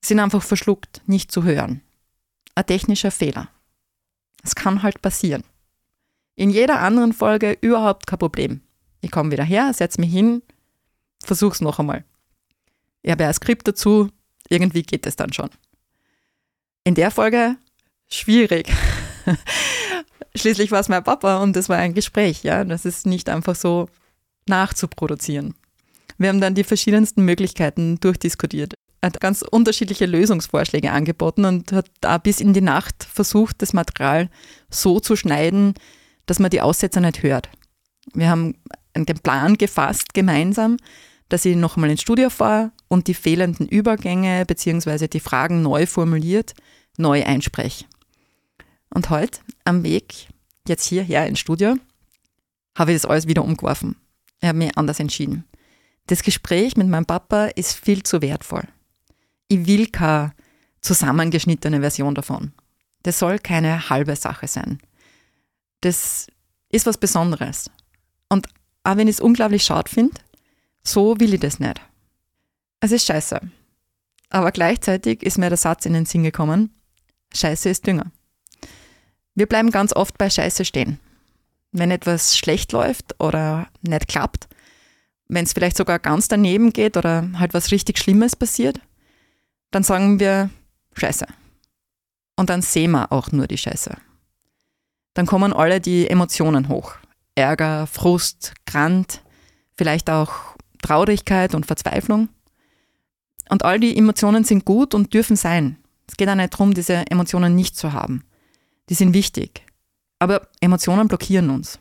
sind 0.06 0.20
einfach 0.20 0.42
verschluckt, 0.42 1.02
nicht 1.06 1.30
zu 1.32 1.44
hören. 1.44 1.80
Ein 2.54 2.66
technischer 2.66 3.11
Fehler. 3.11 3.49
Es 4.42 4.54
kann 4.54 4.82
halt 4.82 5.02
passieren. 5.02 5.44
In 6.37 6.50
jeder 6.50 6.80
anderen 6.80 7.12
Folge 7.12 7.56
überhaupt 7.61 8.06
kein 8.06 8.18
Problem. 8.18 8.61
Ich 9.00 9.11
komme 9.11 9.30
wieder 9.30 9.44
her, 9.44 9.73
setze 9.73 10.00
mich 10.00 10.12
hin, 10.12 10.42
versuch's 11.23 11.61
noch 11.61 11.78
einmal. 11.78 12.04
Ich 13.02 13.11
habe 13.11 13.23
ja 13.23 13.28
ein 13.28 13.34
Skript 13.34 13.68
dazu, 13.68 14.08
irgendwie 14.49 14.82
geht 14.82 15.06
es 15.06 15.16
dann 15.16 15.32
schon. 15.32 15.50
In 16.84 16.94
der 16.94 17.11
Folge 17.11 17.56
schwierig. 18.08 18.70
Schließlich 20.37 20.70
war 20.70 20.80
es 20.80 20.88
mein 20.88 21.04
Papa 21.04 21.38
und 21.38 21.56
es 21.56 21.68
war 21.68 21.78
ein 21.78 21.94
Gespräch, 21.94 22.42
ja. 22.42 22.64
Das 22.64 22.84
ist 22.84 23.06
nicht 23.06 23.28
einfach 23.28 23.54
so 23.54 23.88
nachzuproduzieren. 24.46 25.54
Wir 26.18 26.28
haben 26.28 26.40
dann 26.40 26.54
die 26.54 26.64
verschiedensten 26.64 27.25
Möglichkeiten 27.25 27.99
durchdiskutiert. 28.00 28.74
Hat 29.04 29.20
ganz 29.20 29.42
unterschiedliche 29.42 30.06
Lösungsvorschläge 30.06 30.90
angeboten 30.90 31.44
und 31.44 31.73
hat 31.73 31.90
da 32.00 32.16
bis 32.16 32.40
in 32.40 32.54
die 32.54 32.62
Nacht 32.62 33.04
versucht, 33.04 33.61
das 33.61 33.75
Material 33.75 34.30
so 34.70 34.99
zu 34.99 35.14
schneiden, 35.14 35.75
dass 36.25 36.38
man 36.38 36.50
die 36.50 36.62
Aussetzer 36.62 37.02
nicht 37.02 37.23
hört. 37.23 37.50
Wir 38.14 38.30
haben 38.30 38.54
den 38.96 39.18
Plan 39.18 39.58
gefasst 39.58 40.14
gemeinsam, 40.14 40.78
dass 41.28 41.44
ich 41.44 41.54
nochmal 41.54 41.90
ins 41.90 42.00
Studio 42.00 42.30
fahre 42.30 42.73
und 42.88 43.06
die 43.06 43.12
fehlenden 43.12 43.68
Übergänge 43.68 44.46
bzw. 44.46 45.08
die 45.08 45.20
Fragen 45.20 45.61
neu 45.61 45.84
formuliert, 45.84 46.54
neu 46.96 47.25
einspreche. 47.25 47.84
Und 48.88 49.11
heute 49.11 49.40
am 49.64 49.82
Weg 49.82 50.28
jetzt 50.66 50.87
hierher 50.87 51.26
ins 51.26 51.40
Studio 51.40 51.76
habe 52.75 52.92
ich 52.92 53.02
das 53.02 53.11
alles 53.11 53.26
wieder 53.26 53.44
umgeworfen. 53.44 53.96
Ich 54.40 54.49
habe 54.49 54.58
mich 54.58 54.78
anders 54.78 54.99
entschieden. 54.99 55.44
Das 56.06 56.23
Gespräch 56.23 56.76
mit 56.78 56.88
meinem 56.88 57.06
Papa 57.06 57.46
ist 57.46 57.75
viel 57.75 58.02
zu 58.02 58.23
wertvoll. 58.23 58.66
Ich 59.48 59.66
will 59.66 59.88
keine 59.88 60.32
zusammengeschnittene 60.80 61.80
Version 61.80 62.14
davon. 62.14 62.52
Das 63.02 63.18
soll 63.18 63.38
keine 63.38 63.90
halbe 63.90 64.16
Sache 64.16 64.48
sein. 64.48 64.78
Das 65.80 66.26
ist 66.70 66.86
was 66.86 66.98
Besonderes. 66.98 67.70
Und 68.28 68.48
auch 68.84 68.96
wenn 68.96 69.08
ich 69.08 69.16
es 69.16 69.20
unglaublich 69.20 69.64
schade 69.64 69.90
finde, 69.90 70.20
so 70.82 71.18
will 71.20 71.34
ich 71.34 71.40
das 71.40 71.60
nicht. 71.60 71.80
Es 72.80 72.92
ist 72.92 73.06
scheiße. 73.06 73.40
Aber 74.30 74.52
gleichzeitig 74.52 75.22
ist 75.22 75.38
mir 75.38 75.48
der 75.48 75.56
Satz 75.56 75.86
in 75.86 75.92
den 75.92 76.06
Sinn 76.06 76.22
gekommen, 76.22 76.74
Scheiße 77.34 77.68
ist 77.68 77.86
Dünger. 77.86 78.10
Wir 79.34 79.46
bleiben 79.46 79.70
ganz 79.70 79.94
oft 79.94 80.16
bei 80.18 80.30
Scheiße 80.30 80.64
stehen. 80.64 81.00
Wenn 81.72 81.90
etwas 81.90 82.36
schlecht 82.38 82.72
läuft 82.72 83.20
oder 83.20 83.68
nicht 83.82 84.08
klappt, 84.08 84.48
wenn 85.28 85.44
es 85.44 85.52
vielleicht 85.52 85.76
sogar 85.76 85.98
ganz 85.98 86.28
daneben 86.28 86.72
geht 86.72 86.96
oder 86.96 87.28
halt 87.38 87.54
was 87.54 87.72
richtig 87.72 87.98
Schlimmes 87.98 88.36
passiert, 88.36 88.80
dann 89.75 89.83
sagen 89.83 90.21
wir 90.21 90.50
Scheiße. 90.95 91.26
Und 92.37 92.50
dann 92.50 92.62
sehen 92.62 92.93
wir 92.93 93.12
auch 93.12 93.33
nur 93.33 93.47
die 93.47 93.59
Scheiße 93.59 93.97
dann 95.14 95.26
kommen 95.26 95.52
alle 95.52 95.81
die 95.81 96.09
Emotionen 96.11 96.69
hoch. 96.69 96.97
Ärger, 97.37 97.87
Frust, 97.87 98.52
Grant, 98.66 99.23
vielleicht 99.76 100.11
auch 100.11 100.57
Traurigkeit 100.83 101.54
und 101.54 101.66
Verzweiflung. 101.66 102.28
Und 103.49 103.64
all 103.64 103.81
die 103.81 103.97
Emotionen 103.97 104.45
sind 104.45 104.64
gut 104.64 104.95
und 104.95 105.14
dürfen 105.14 105.37
sein. 105.37 105.78
Es 106.07 106.16
geht 106.16 106.28
auch 106.28 106.35
nicht 106.35 106.52
darum, 106.52 106.75
diese 106.75 107.07
Emotionen 107.11 107.54
nicht 107.54 107.76
zu 107.76 107.93
haben. 107.93 108.25
Die 108.88 108.95
sind 108.95 109.14
wichtig. 109.14 109.64
Aber 110.19 110.49
Emotionen 110.61 111.09
blockieren 111.09 111.50
uns. 111.50 111.78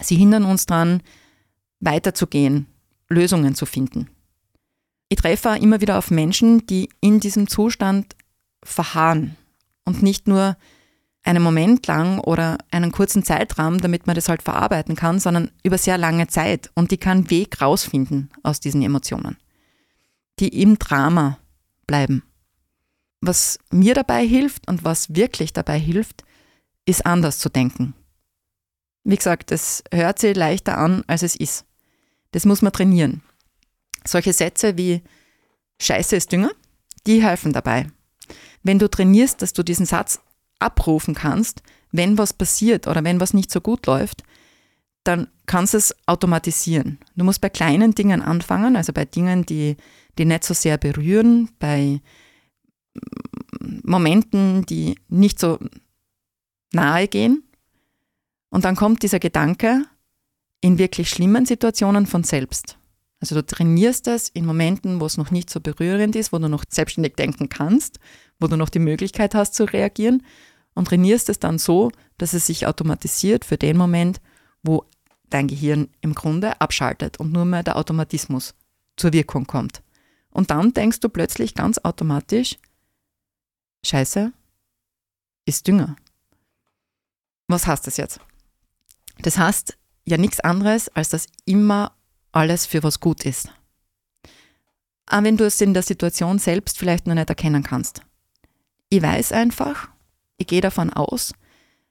Sie 0.00 0.16
hindern 0.16 0.44
uns 0.44 0.66
daran, 0.66 1.02
weiterzugehen, 1.80 2.66
Lösungen 3.08 3.54
zu 3.54 3.66
finden. 3.66 4.08
Ich 5.10 5.16
treffe 5.16 5.58
immer 5.60 5.80
wieder 5.80 5.98
auf 5.98 6.10
Menschen, 6.10 6.66
die 6.66 6.88
in 7.00 7.18
diesem 7.18 7.48
Zustand 7.48 8.14
verharren 8.62 9.36
und 9.84 10.02
nicht 10.02 10.28
nur 10.28 10.56
einen 11.24 11.42
Moment 11.42 11.86
lang 11.88 12.20
oder 12.20 12.58
einen 12.70 12.92
kurzen 12.92 13.24
Zeitraum, 13.24 13.80
damit 13.80 14.06
man 14.06 14.14
das 14.14 14.28
halt 14.28 14.42
verarbeiten 14.42 14.94
kann, 14.94 15.18
sondern 15.18 15.50
über 15.64 15.78
sehr 15.78 15.98
lange 15.98 16.28
Zeit. 16.28 16.70
Und 16.74 16.92
die 16.92 16.96
kann 16.96 17.28
Weg 17.28 17.60
rausfinden 17.60 18.30
aus 18.44 18.60
diesen 18.60 18.82
Emotionen, 18.82 19.36
die 20.38 20.62
im 20.62 20.78
Drama 20.78 21.38
bleiben. 21.88 22.22
Was 23.20 23.58
mir 23.72 23.94
dabei 23.94 24.24
hilft 24.24 24.68
und 24.68 24.84
was 24.84 25.14
wirklich 25.14 25.52
dabei 25.52 25.78
hilft, 25.78 26.22
ist 26.86 27.04
anders 27.04 27.40
zu 27.40 27.48
denken. 27.50 27.94
Wie 29.02 29.16
gesagt, 29.16 29.50
es 29.50 29.82
hört 29.92 30.20
sich 30.20 30.36
leichter 30.36 30.78
an, 30.78 31.02
als 31.08 31.22
es 31.22 31.34
ist. 31.34 31.66
Das 32.30 32.46
muss 32.46 32.62
man 32.62 32.72
trainieren. 32.72 33.22
Solche 34.06 34.32
Sätze 34.32 34.76
wie 34.76 35.02
Scheiße 35.80 36.16
ist 36.16 36.32
Dünger, 36.32 36.50
die 37.06 37.22
helfen 37.22 37.52
dabei. 37.52 37.86
Wenn 38.62 38.78
du 38.78 38.88
trainierst, 38.88 39.42
dass 39.42 39.52
du 39.52 39.62
diesen 39.62 39.86
Satz 39.86 40.20
abrufen 40.58 41.14
kannst, 41.14 41.62
wenn 41.92 42.18
was 42.18 42.32
passiert 42.32 42.86
oder 42.86 43.02
wenn 43.04 43.20
was 43.20 43.34
nicht 43.34 43.50
so 43.50 43.60
gut 43.60 43.86
läuft, 43.86 44.22
dann 45.04 45.28
kannst 45.46 45.74
du 45.74 45.78
es 45.78 45.94
automatisieren. 46.06 46.98
Du 47.16 47.24
musst 47.24 47.40
bei 47.40 47.48
kleinen 47.48 47.94
Dingen 47.94 48.22
anfangen, 48.22 48.76
also 48.76 48.92
bei 48.92 49.04
Dingen, 49.04 49.46
die, 49.46 49.76
die 50.18 50.26
nicht 50.26 50.44
so 50.44 50.54
sehr 50.54 50.76
berühren, 50.76 51.48
bei 51.58 52.00
Momenten, 53.60 54.66
die 54.66 54.96
nicht 55.08 55.38
so 55.40 55.58
nahe 56.72 57.08
gehen. 57.08 57.42
Und 58.50 58.64
dann 58.64 58.76
kommt 58.76 59.02
dieser 59.02 59.18
Gedanke 59.18 59.84
in 60.60 60.78
wirklich 60.78 61.08
schlimmen 61.08 61.46
Situationen 61.46 62.06
von 62.06 62.24
selbst. 62.24 62.76
Also 63.20 63.34
du 63.34 63.44
trainierst 63.44 64.08
es 64.08 64.30
in 64.30 64.46
Momenten, 64.46 65.00
wo 65.00 65.06
es 65.06 65.18
noch 65.18 65.30
nicht 65.30 65.50
so 65.50 65.60
berührend 65.60 66.16
ist, 66.16 66.32
wo 66.32 66.38
du 66.38 66.48
noch 66.48 66.64
selbstständig 66.68 67.16
denken 67.16 67.50
kannst, 67.50 68.00
wo 68.38 68.46
du 68.46 68.56
noch 68.56 68.70
die 68.70 68.78
Möglichkeit 68.78 69.34
hast 69.34 69.54
zu 69.54 69.64
reagieren 69.64 70.24
und 70.74 70.86
trainierst 70.86 71.28
es 71.28 71.38
dann 71.38 71.58
so, 71.58 71.90
dass 72.16 72.32
es 72.32 72.46
sich 72.46 72.66
automatisiert 72.66 73.44
für 73.44 73.58
den 73.58 73.76
Moment, 73.76 74.20
wo 74.62 74.86
dein 75.28 75.48
Gehirn 75.48 75.88
im 76.00 76.14
Grunde 76.14 76.60
abschaltet 76.60 77.18
und 77.20 77.32
nur 77.32 77.44
mehr 77.44 77.62
der 77.62 77.76
Automatismus 77.76 78.54
zur 78.96 79.12
Wirkung 79.12 79.46
kommt. 79.46 79.82
Und 80.30 80.50
dann 80.50 80.72
denkst 80.72 81.00
du 81.00 81.08
plötzlich 81.08 81.54
ganz 81.54 81.78
automatisch, 81.78 82.56
Scheiße 83.84 84.32
ist 85.44 85.66
Dünger. 85.66 85.96
Was 87.48 87.66
heißt 87.66 87.86
das 87.86 87.96
jetzt? 87.96 88.20
Das 89.22 89.38
heißt 89.38 89.76
ja 90.04 90.16
nichts 90.16 90.40
anderes, 90.40 90.88
als 90.88 91.08
dass 91.10 91.26
immer 91.44 91.96
alles 92.32 92.66
für 92.66 92.82
was 92.82 93.00
gut 93.00 93.24
ist. 93.24 93.52
Auch 95.06 95.22
wenn 95.22 95.36
du 95.36 95.44
es 95.44 95.60
in 95.60 95.74
der 95.74 95.82
Situation 95.82 96.38
selbst 96.38 96.78
vielleicht 96.78 97.06
noch 97.06 97.14
nicht 97.14 97.28
erkennen 97.28 97.62
kannst. 97.62 98.02
Ich 98.88 99.02
weiß 99.02 99.32
einfach, 99.32 99.88
ich 100.36 100.46
gehe 100.46 100.60
davon 100.60 100.90
aus, 100.92 101.32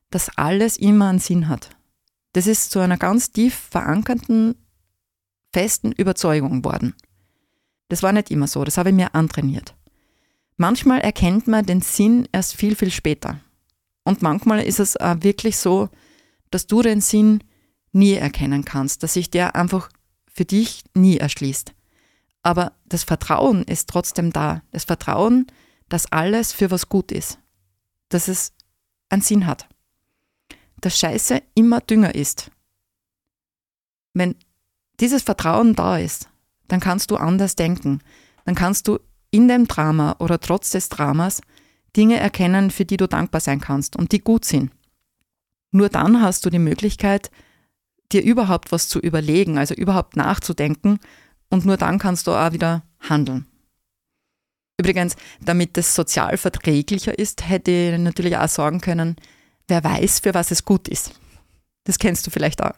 dass 0.09 0.35
alles 0.37 0.77
immer 0.77 1.09
einen 1.09 1.19
Sinn 1.19 1.47
hat. 1.47 1.69
Das 2.33 2.47
ist 2.47 2.71
zu 2.71 2.79
einer 2.79 2.97
ganz 2.97 3.31
tief 3.31 3.55
verankerten, 3.55 4.55
festen 5.51 5.91
Überzeugung 5.91 6.63
worden. 6.63 6.95
Das 7.89 8.03
war 8.03 8.11
nicht 8.11 8.31
immer 8.31 8.47
so, 8.47 8.63
das 8.63 8.77
habe 8.77 8.89
ich 8.89 8.95
mir 8.95 9.15
antrainiert. 9.15 9.75
Manchmal 10.57 10.99
erkennt 10.99 11.47
man 11.47 11.65
den 11.65 11.81
Sinn 11.81 12.27
erst 12.31 12.55
viel, 12.55 12.75
viel 12.75 12.91
später. 12.91 13.39
Und 14.03 14.21
manchmal 14.21 14.61
ist 14.61 14.79
es 14.79 14.97
auch 14.97 15.21
wirklich 15.21 15.57
so, 15.57 15.89
dass 16.51 16.67
du 16.67 16.81
den 16.81 17.01
Sinn 17.01 17.43
nie 17.91 18.13
erkennen 18.13 18.65
kannst, 18.65 19.03
dass 19.03 19.13
sich 19.13 19.29
der 19.29 19.55
einfach 19.55 19.89
für 20.39 20.45
dich 20.45 20.85
nie 20.93 21.17
erschließt. 21.17 21.73
Aber 22.43 22.71
das 22.85 23.03
Vertrauen 23.03 23.65
ist 23.65 23.89
trotzdem 23.89 24.31
da. 24.31 24.61
Das 24.71 24.85
Vertrauen, 24.85 25.47
dass 25.89 26.13
alles 26.13 26.53
für 26.53 26.71
was 26.71 26.87
gut 26.87 27.11
ist. 27.11 27.39
Dass 28.07 28.29
es 28.29 28.53
einen 29.09 29.21
Sinn 29.21 29.45
hat. 29.45 29.67
Dass 30.79 30.97
Scheiße 30.97 31.41
immer 31.55 31.81
Dünger 31.81 32.15
ist. 32.15 32.51
Wenn 34.13 34.37
dieses 35.01 35.23
Vertrauen 35.23 35.75
da 35.75 35.97
ist, 35.97 36.29
dann 36.69 36.79
kannst 36.79 37.11
du 37.11 37.17
anders 37.17 37.57
denken. 37.57 37.99
Dann 38.45 38.55
kannst 38.55 38.87
du 38.87 38.97
in 39.31 39.49
dem 39.49 39.67
Drama 39.67 40.15
oder 40.19 40.39
trotz 40.39 40.69
des 40.69 40.87
Dramas 40.87 41.41
Dinge 41.97 42.15
erkennen, 42.15 42.71
für 42.71 42.85
die 42.85 42.95
du 42.95 43.09
dankbar 43.09 43.41
sein 43.41 43.59
kannst 43.59 43.97
und 43.97 44.13
die 44.13 44.19
gut 44.19 44.45
sind. 44.45 44.71
Nur 45.71 45.89
dann 45.89 46.21
hast 46.21 46.45
du 46.45 46.49
die 46.49 46.59
Möglichkeit, 46.59 47.29
dir 48.11 48.23
überhaupt 48.23 48.71
was 48.71 48.87
zu 48.87 48.99
überlegen, 48.99 49.57
also 49.57 49.73
überhaupt 49.73 50.15
nachzudenken 50.15 50.99
und 51.49 51.65
nur 51.65 51.77
dann 51.77 51.99
kannst 51.99 52.27
du 52.27 52.31
auch 52.31 52.51
wieder 52.53 52.83
handeln. 52.99 53.45
Übrigens, 54.77 55.15
damit 55.41 55.77
es 55.77 55.93
sozial 55.93 56.37
verträglicher 56.37 57.17
ist, 57.17 57.47
hätte 57.49 57.71
ich 57.71 57.99
natürlich 57.99 58.37
auch 58.37 58.47
sagen 58.47 58.79
können, 58.79 59.17
wer 59.67 59.83
weiß, 59.83 60.21
für 60.21 60.33
was 60.33 60.51
es 60.51 60.63
gut 60.63 60.87
ist. 60.87 61.11
Das 61.83 61.99
kennst 61.99 62.25
du 62.25 62.31
vielleicht 62.31 62.63
auch. 62.63 62.73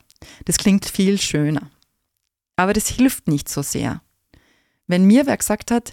Das 0.45 0.57
klingt 0.57 0.85
viel 0.85 1.19
schöner. 1.19 1.69
Aber 2.55 2.73
das 2.73 2.87
hilft 2.87 3.27
nicht 3.27 3.49
so 3.49 3.61
sehr. 3.61 4.01
Wenn 4.87 5.05
mir 5.05 5.27
wer 5.27 5.37
gesagt 5.37 5.71
hat, 5.71 5.91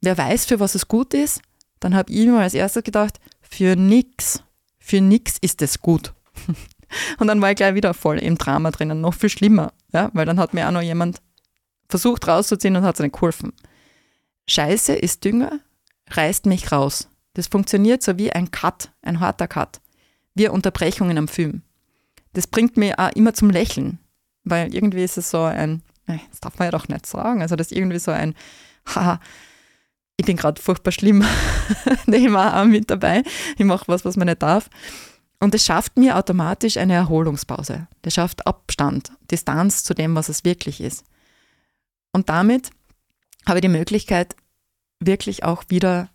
wer 0.00 0.16
weiß, 0.16 0.46
für 0.46 0.60
was 0.60 0.74
es 0.74 0.88
gut 0.88 1.14
ist, 1.14 1.42
dann 1.78 1.94
habe 1.94 2.12
ich 2.12 2.26
mir 2.26 2.38
als 2.40 2.54
erstes 2.54 2.84
gedacht, 2.84 3.20
für 3.40 3.76
nix. 3.76 4.42
Für 4.78 5.00
nix 5.00 5.36
ist 5.40 5.62
es 5.62 5.80
gut. 5.80 6.14
Und 7.18 7.26
dann 7.26 7.40
war 7.40 7.50
ich 7.50 7.56
gleich 7.56 7.74
wieder 7.74 7.94
voll 7.94 8.18
im 8.18 8.38
Drama 8.38 8.70
drinnen, 8.70 9.00
noch 9.00 9.14
viel 9.14 9.28
schlimmer, 9.28 9.72
ja, 9.92 10.10
weil 10.12 10.26
dann 10.26 10.38
hat 10.38 10.54
mir 10.54 10.66
auch 10.66 10.72
noch 10.72 10.82
jemand 10.82 11.20
versucht 11.88 12.28
rauszuziehen 12.28 12.76
und 12.76 12.82
hat 12.82 12.98
nicht 13.00 13.14
geholfen. 13.14 13.52
Scheiße 14.48 14.94
ist 14.94 15.24
Dünger, 15.24 15.60
reißt 16.10 16.46
mich 16.46 16.72
raus. 16.72 17.08
Das 17.34 17.46
funktioniert 17.46 18.02
so 18.02 18.18
wie 18.18 18.32
ein 18.32 18.50
Cut, 18.50 18.92
ein 19.02 19.20
harter 19.20 19.48
Cut, 19.48 19.80
wie 20.34 20.48
Unterbrechungen 20.48 21.18
am 21.18 21.28
Film. 21.28 21.62
Das 22.32 22.46
bringt 22.46 22.76
mich 22.76 22.98
auch 22.98 23.10
immer 23.10 23.34
zum 23.34 23.50
Lächeln, 23.50 23.98
weil 24.44 24.74
irgendwie 24.74 25.04
ist 25.04 25.18
es 25.18 25.30
so 25.30 25.42
ein, 25.42 25.82
das 26.06 26.40
darf 26.40 26.58
man 26.58 26.66
ja 26.66 26.72
doch 26.72 26.88
nicht 26.88 27.06
sagen, 27.06 27.42
also 27.42 27.56
das 27.56 27.70
ist 27.70 27.76
irgendwie 27.76 27.98
so 27.98 28.10
ein, 28.10 28.34
haha, 28.86 29.20
ich 30.16 30.26
bin 30.26 30.36
gerade 30.36 30.60
furchtbar 30.60 30.92
schlimm, 30.92 31.24
ich 32.06 32.32
war 32.32 32.60
auch 32.60 32.66
mit 32.66 32.90
dabei, 32.90 33.22
ich 33.56 33.64
mache 33.64 33.88
was, 33.88 34.04
was 34.04 34.16
man 34.16 34.26
nicht 34.26 34.42
darf. 34.42 34.68
Und 35.40 35.54
es 35.54 35.64
schafft 35.64 35.96
mir 35.96 36.16
automatisch 36.16 36.76
eine 36.76 36.94
Erholungspause. 36.94 37.88
Das 38.02 38.14
schafft 38.14 38.46
Abstand, 38.46 39.12
Distanz 39.30 39.84
zu 39.84 39.94
dem, 39.94 40.14
was 40.14 40.28
es 40.28 40.44
wirklich 40.44 40.80
ist. 40.80 41.04
Und 42.12 42.28
damit 42.28 42.70
habe 43.46 43.58
ich 43.58 43.62
die 43.62 43.68
Möglichkeit, 43.68 44.36
wirklich 44.98 45.44
auch 45.44 45.64
wieder 45.68 46.10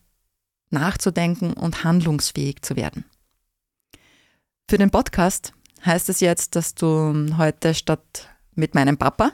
nachzudenken 0.69 1.53
und 1.53 1.83
handlungsfähig 1.83 2.61
zu 2.61 2.75
werden. 2.75 3.03
Für 4.69 4.77
den 4.77 4.91
Podcast 4.91 5.53
heißt 5.83 6.09
es 6.09 6.19
jetzt, 6.19 6.55
dass 6.55 6.75
du 6.75 7.35
heute 7.37 7.73
statt 7.73 8.29
mit 8.53 8.75
meinem 8.75 8.97
Papa 8.97 9.31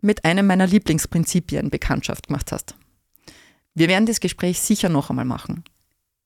mit 0.00 0.24
einem 0.24 0.46
meiner 0.46 0.66
Lieblingsprinzipien 0.66 1.70
Bekanntschaft 1.70 2.28
gemacht 2.28 2.52
hast. 2.52 2.74
Wir 3.74 3.88
werden 3.88 4.06
das 4.06 4.20
Gespräch 4.20 4.60
sicher 4.60 4.88
noch 4.88 5.10
einmal 5.10 5.24
machen. 5.24 5.64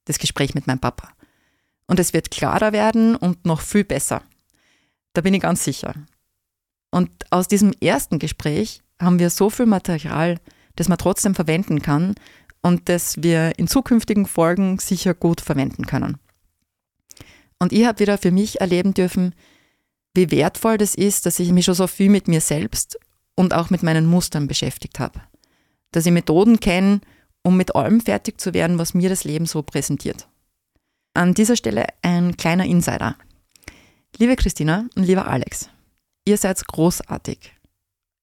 Das 0.04 0.18
Gespräch 0.18 0.54
mit 0.54 0.66
meinem 0.66 0.80
Papa. 0.80 1.08
Und 1.92 2.00
es 2.00 2.14
wird 2.14 2.30
klarer 2.30 2.72
werden 2.72 3.16
und 3.16 3.44
noch 3.44 3.60
viel 3.60 3.84
besser. 3.84 4.22
Da 5.12 5.20
bin 5.20 5.34
ich 5.34 5.42
ganz 5.42 5.62
sicher. 5.62 5.92
Und 6.90 7.10
aus 7.30 7.48
diesem 7.48 7.74
ersten 7.82 8.18
Gespräch 8.18 8.80
haben 8.98 9.18
wir 9.18 9.28
so 9.28 9.50
viel 9.50 9.66
Material, 9.66 10.38
das 10.74 10.88
man 10.88 10.96
trotzdem 10.96 11.34
verwenden 11.34 11.82
kann 11.82 12.14
und 12.62 12.88
das 12.88 13.22
wir 13.22 13.58
in 13.58 13.68
zukünftigen 13.68 14.24
Folgen 14.24 14.78
sicher 14.78 15.12
gut 15.12 15.42
verwenden 15.42 15.84
können. 15.84 16.16
Und 17.58 17.74
ich 17.74 17.84
habe 17.84 17.98
wieder 17.98 18.16
für 18.16 18.30
mich 18.30 18.62
erleben 18.62 18.94
dürfen, 18.94 19.34
wie 20.14 20.30
wertvoll 20.30 20.78
das 20.78 20.94
ist, 20.94 21.26
dass 21.26 21.40
ich 21.40 21.52
mich 21.52 21.66
schon 21.66 21.74
so 21.74 21.86
viel 21.86 22.08
mit 22.08 22.26
mir 22.26 22.40
selbst 22.40 22.98
und 23.34 23.52
auch 23.52 23.68
mit 23.68 23.82
meinen 23.82 24.06
Mustern 24.06 24.48
beschäftigt 24.48 24.98
habe. 24.98 25.20
Dass 25.90 26.06
ich 26.06 26.12
Methoden 26.12 26.58
kenne, 26.58 27.02
um 27.42 27.58
mit 27.58 27.76
allem 27.76 28.00
fertig 28.00 28.40
zu 28.40 28.54
werden, 28.54 28.78
was 28.78 28.94
mir 28.94 29.10
das 29.10 29.24
Leben 29.24 29.44
so 29.44 29.60
präsentiert. 29.60 30.26
An 31.14 31.34
dieser 31.34 31.56
Stelle 31.56 31.86
ein 32.00 32.36
kleiner 32.38 32.64
Insider. 32.64 33.16
Liebe 34.16 34.34
Christina 34.34 34.86
und 34.96 35.04
lieber 35.04 35.26
Alex, 35.26 35.68
ihr 36.24 36.38
seid 36.38 36.66
großartig. 36.66 37.52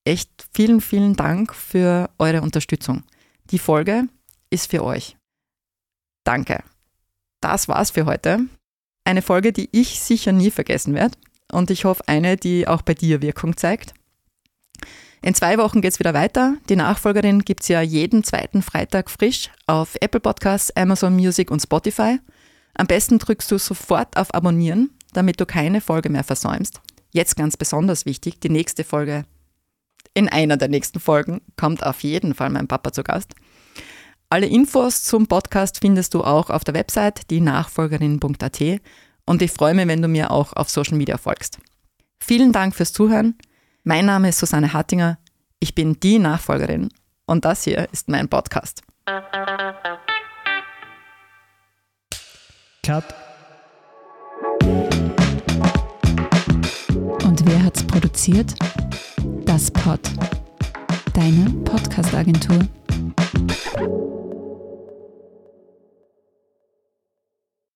Echt 0.05 0.47
vielen, 0.53 0.81
vielen 0.81 1.15
Dank 1.15 1.53
für 1.53 2.09
eure 2.17 2.41
Unterstützung. 2.41 3.03
Die 3.51 3.59
Folge 3.59 4.07
ist 4.49 4.71
für 4.71 4.83
euch. 4.83 5.17
Danke. 6.23 6.63
Das 7.41 7.67
war's 7.67 7.91
für 7.91 8.05
heute. 8.05 8.39
Eine 9.03 9.21
Folge, 9.21 9.53
die 9.53 9.69
ich 9.71 9.99
sicher 9.99 10.31
nie 10.31 10.49
vergessen 10.49 10.95
werde 10.95 11.17
und 11.51 11.69
ich 11.69 11.85
hoffe 11.85 12.03
eine, 12.07 12.37
die 12.37 12.67
auch 12.67 12.81
bei 12.81 12.95
dir 12.95 13.21
Wirkung 13.21 13.55
zeigt. 13.55 13.93
In 15.21 15.35
zwei 15.35 15.57
Wochen 15.57 15.81
geht 15.81 15.93
es 15.93 15.99
wieder 15.99 16.13
weiter. 16.13 16.55
Die 16.69 16.75
Nachfolgerin 16.75 17.41
gibt 17.41 17.61
es 17.61 17.67
ja 17.67 17.81
jeden 17.81 18.23
zweiten 18.23 18.63
Freitag 18.63 19.11
frisch 19.11 19.51
auf 19.67 19.95
Apple 20.01 20.21
Podcasts, 20.21 20.75
Amazon 20.75 21.15
Music 21.15 21.51
und 21.51 21.59
Spotify. 21.59 22.19
Am 22.73 22.87
besten 22.87 23.19
drückst 23.19 23.51
du 23.51 23.57
sofort 23.57 24.15
auf 24.17 24.33
Abonnieren, 24.33 24.91
damit 25.13 25.39
du 25.39 25.45
keine 25.45 25.81
Folge 25.81 26.09
mehr 26.09 26.23
versäumst. 26.23 26.81
Jetzt 27.11 27.35
ganz 27.35 27.57
besonders 27.57 28.05
wichtig, 28.05 28.39
die 28.39 28.49
nächste 28.49 28.83
Folge, 28.83 29.25
in 30.13 30.29
einer 30.29 30.57
der 30.57 30.67
nächsten 30.67 30.99
Folgen, 30.99 31.41
kommt 31.55 31.83
auf 31.83 32.03
jeden 32.03 32.33
Fall 32.33 32.49
mein 32.49 32.67
Papa 32.67 32.91
zu 32.91 33.03
Gast. 33.03 33.33
Alle 34.29 34.45
Infos 34.45 35.03
zum 35.03 35.27
Podcast 35.27 35.79
findest 35.79 36.13
du 36.13 36.23
auch 36.23 36.49
auf 36.49 36.63
der 36.63 36.75
Website 36.75 37.29
dienachfolgerin.at 37.31 38.61
und 39.25 39.41
ich 39.41 39.51
freue 39.51 39.73
mich, 39.73 39.87
wenn 39.87 40.01
du 40.01 40.07
mir 40.07 40.31
auch 40.31 40.53
auf 40.53 40.69
Social 40.69 40.97
Media 40.97 41.17
folgst. 41.17 41.59
Vielen 42.19 42.51
Dank 42.51 42.75
fürs 42.75 42.93
Zuhören. 42.93 43.35
Mein 43.83 44.05
Name 44.05 44.29
ist 44.29 44.39
Susanne 44.39 44.73
Hattinger. 44.73 45.17
Ich 45.59 45.73
bin 45.73 45.99
die 45.99 46.19
Nachfolgerin 46.19 46.89
und 47.25 47.45
das 47.45 47.63
hier 47.63 47.87
ist 47.91 48.09
mein 48.09 48.27
Podcast. 48.29 48.83
Cut. 52.85 53.03
Und 57.23 57.45
wer 57.45 57.63
hat's 57.63 57.83
produziert? 57.85 58.53
Das 59.45 59.69
Pod. 59.69 59.99
Deine 61.13 61.49
Podcast-Agentur. 61.65 62.59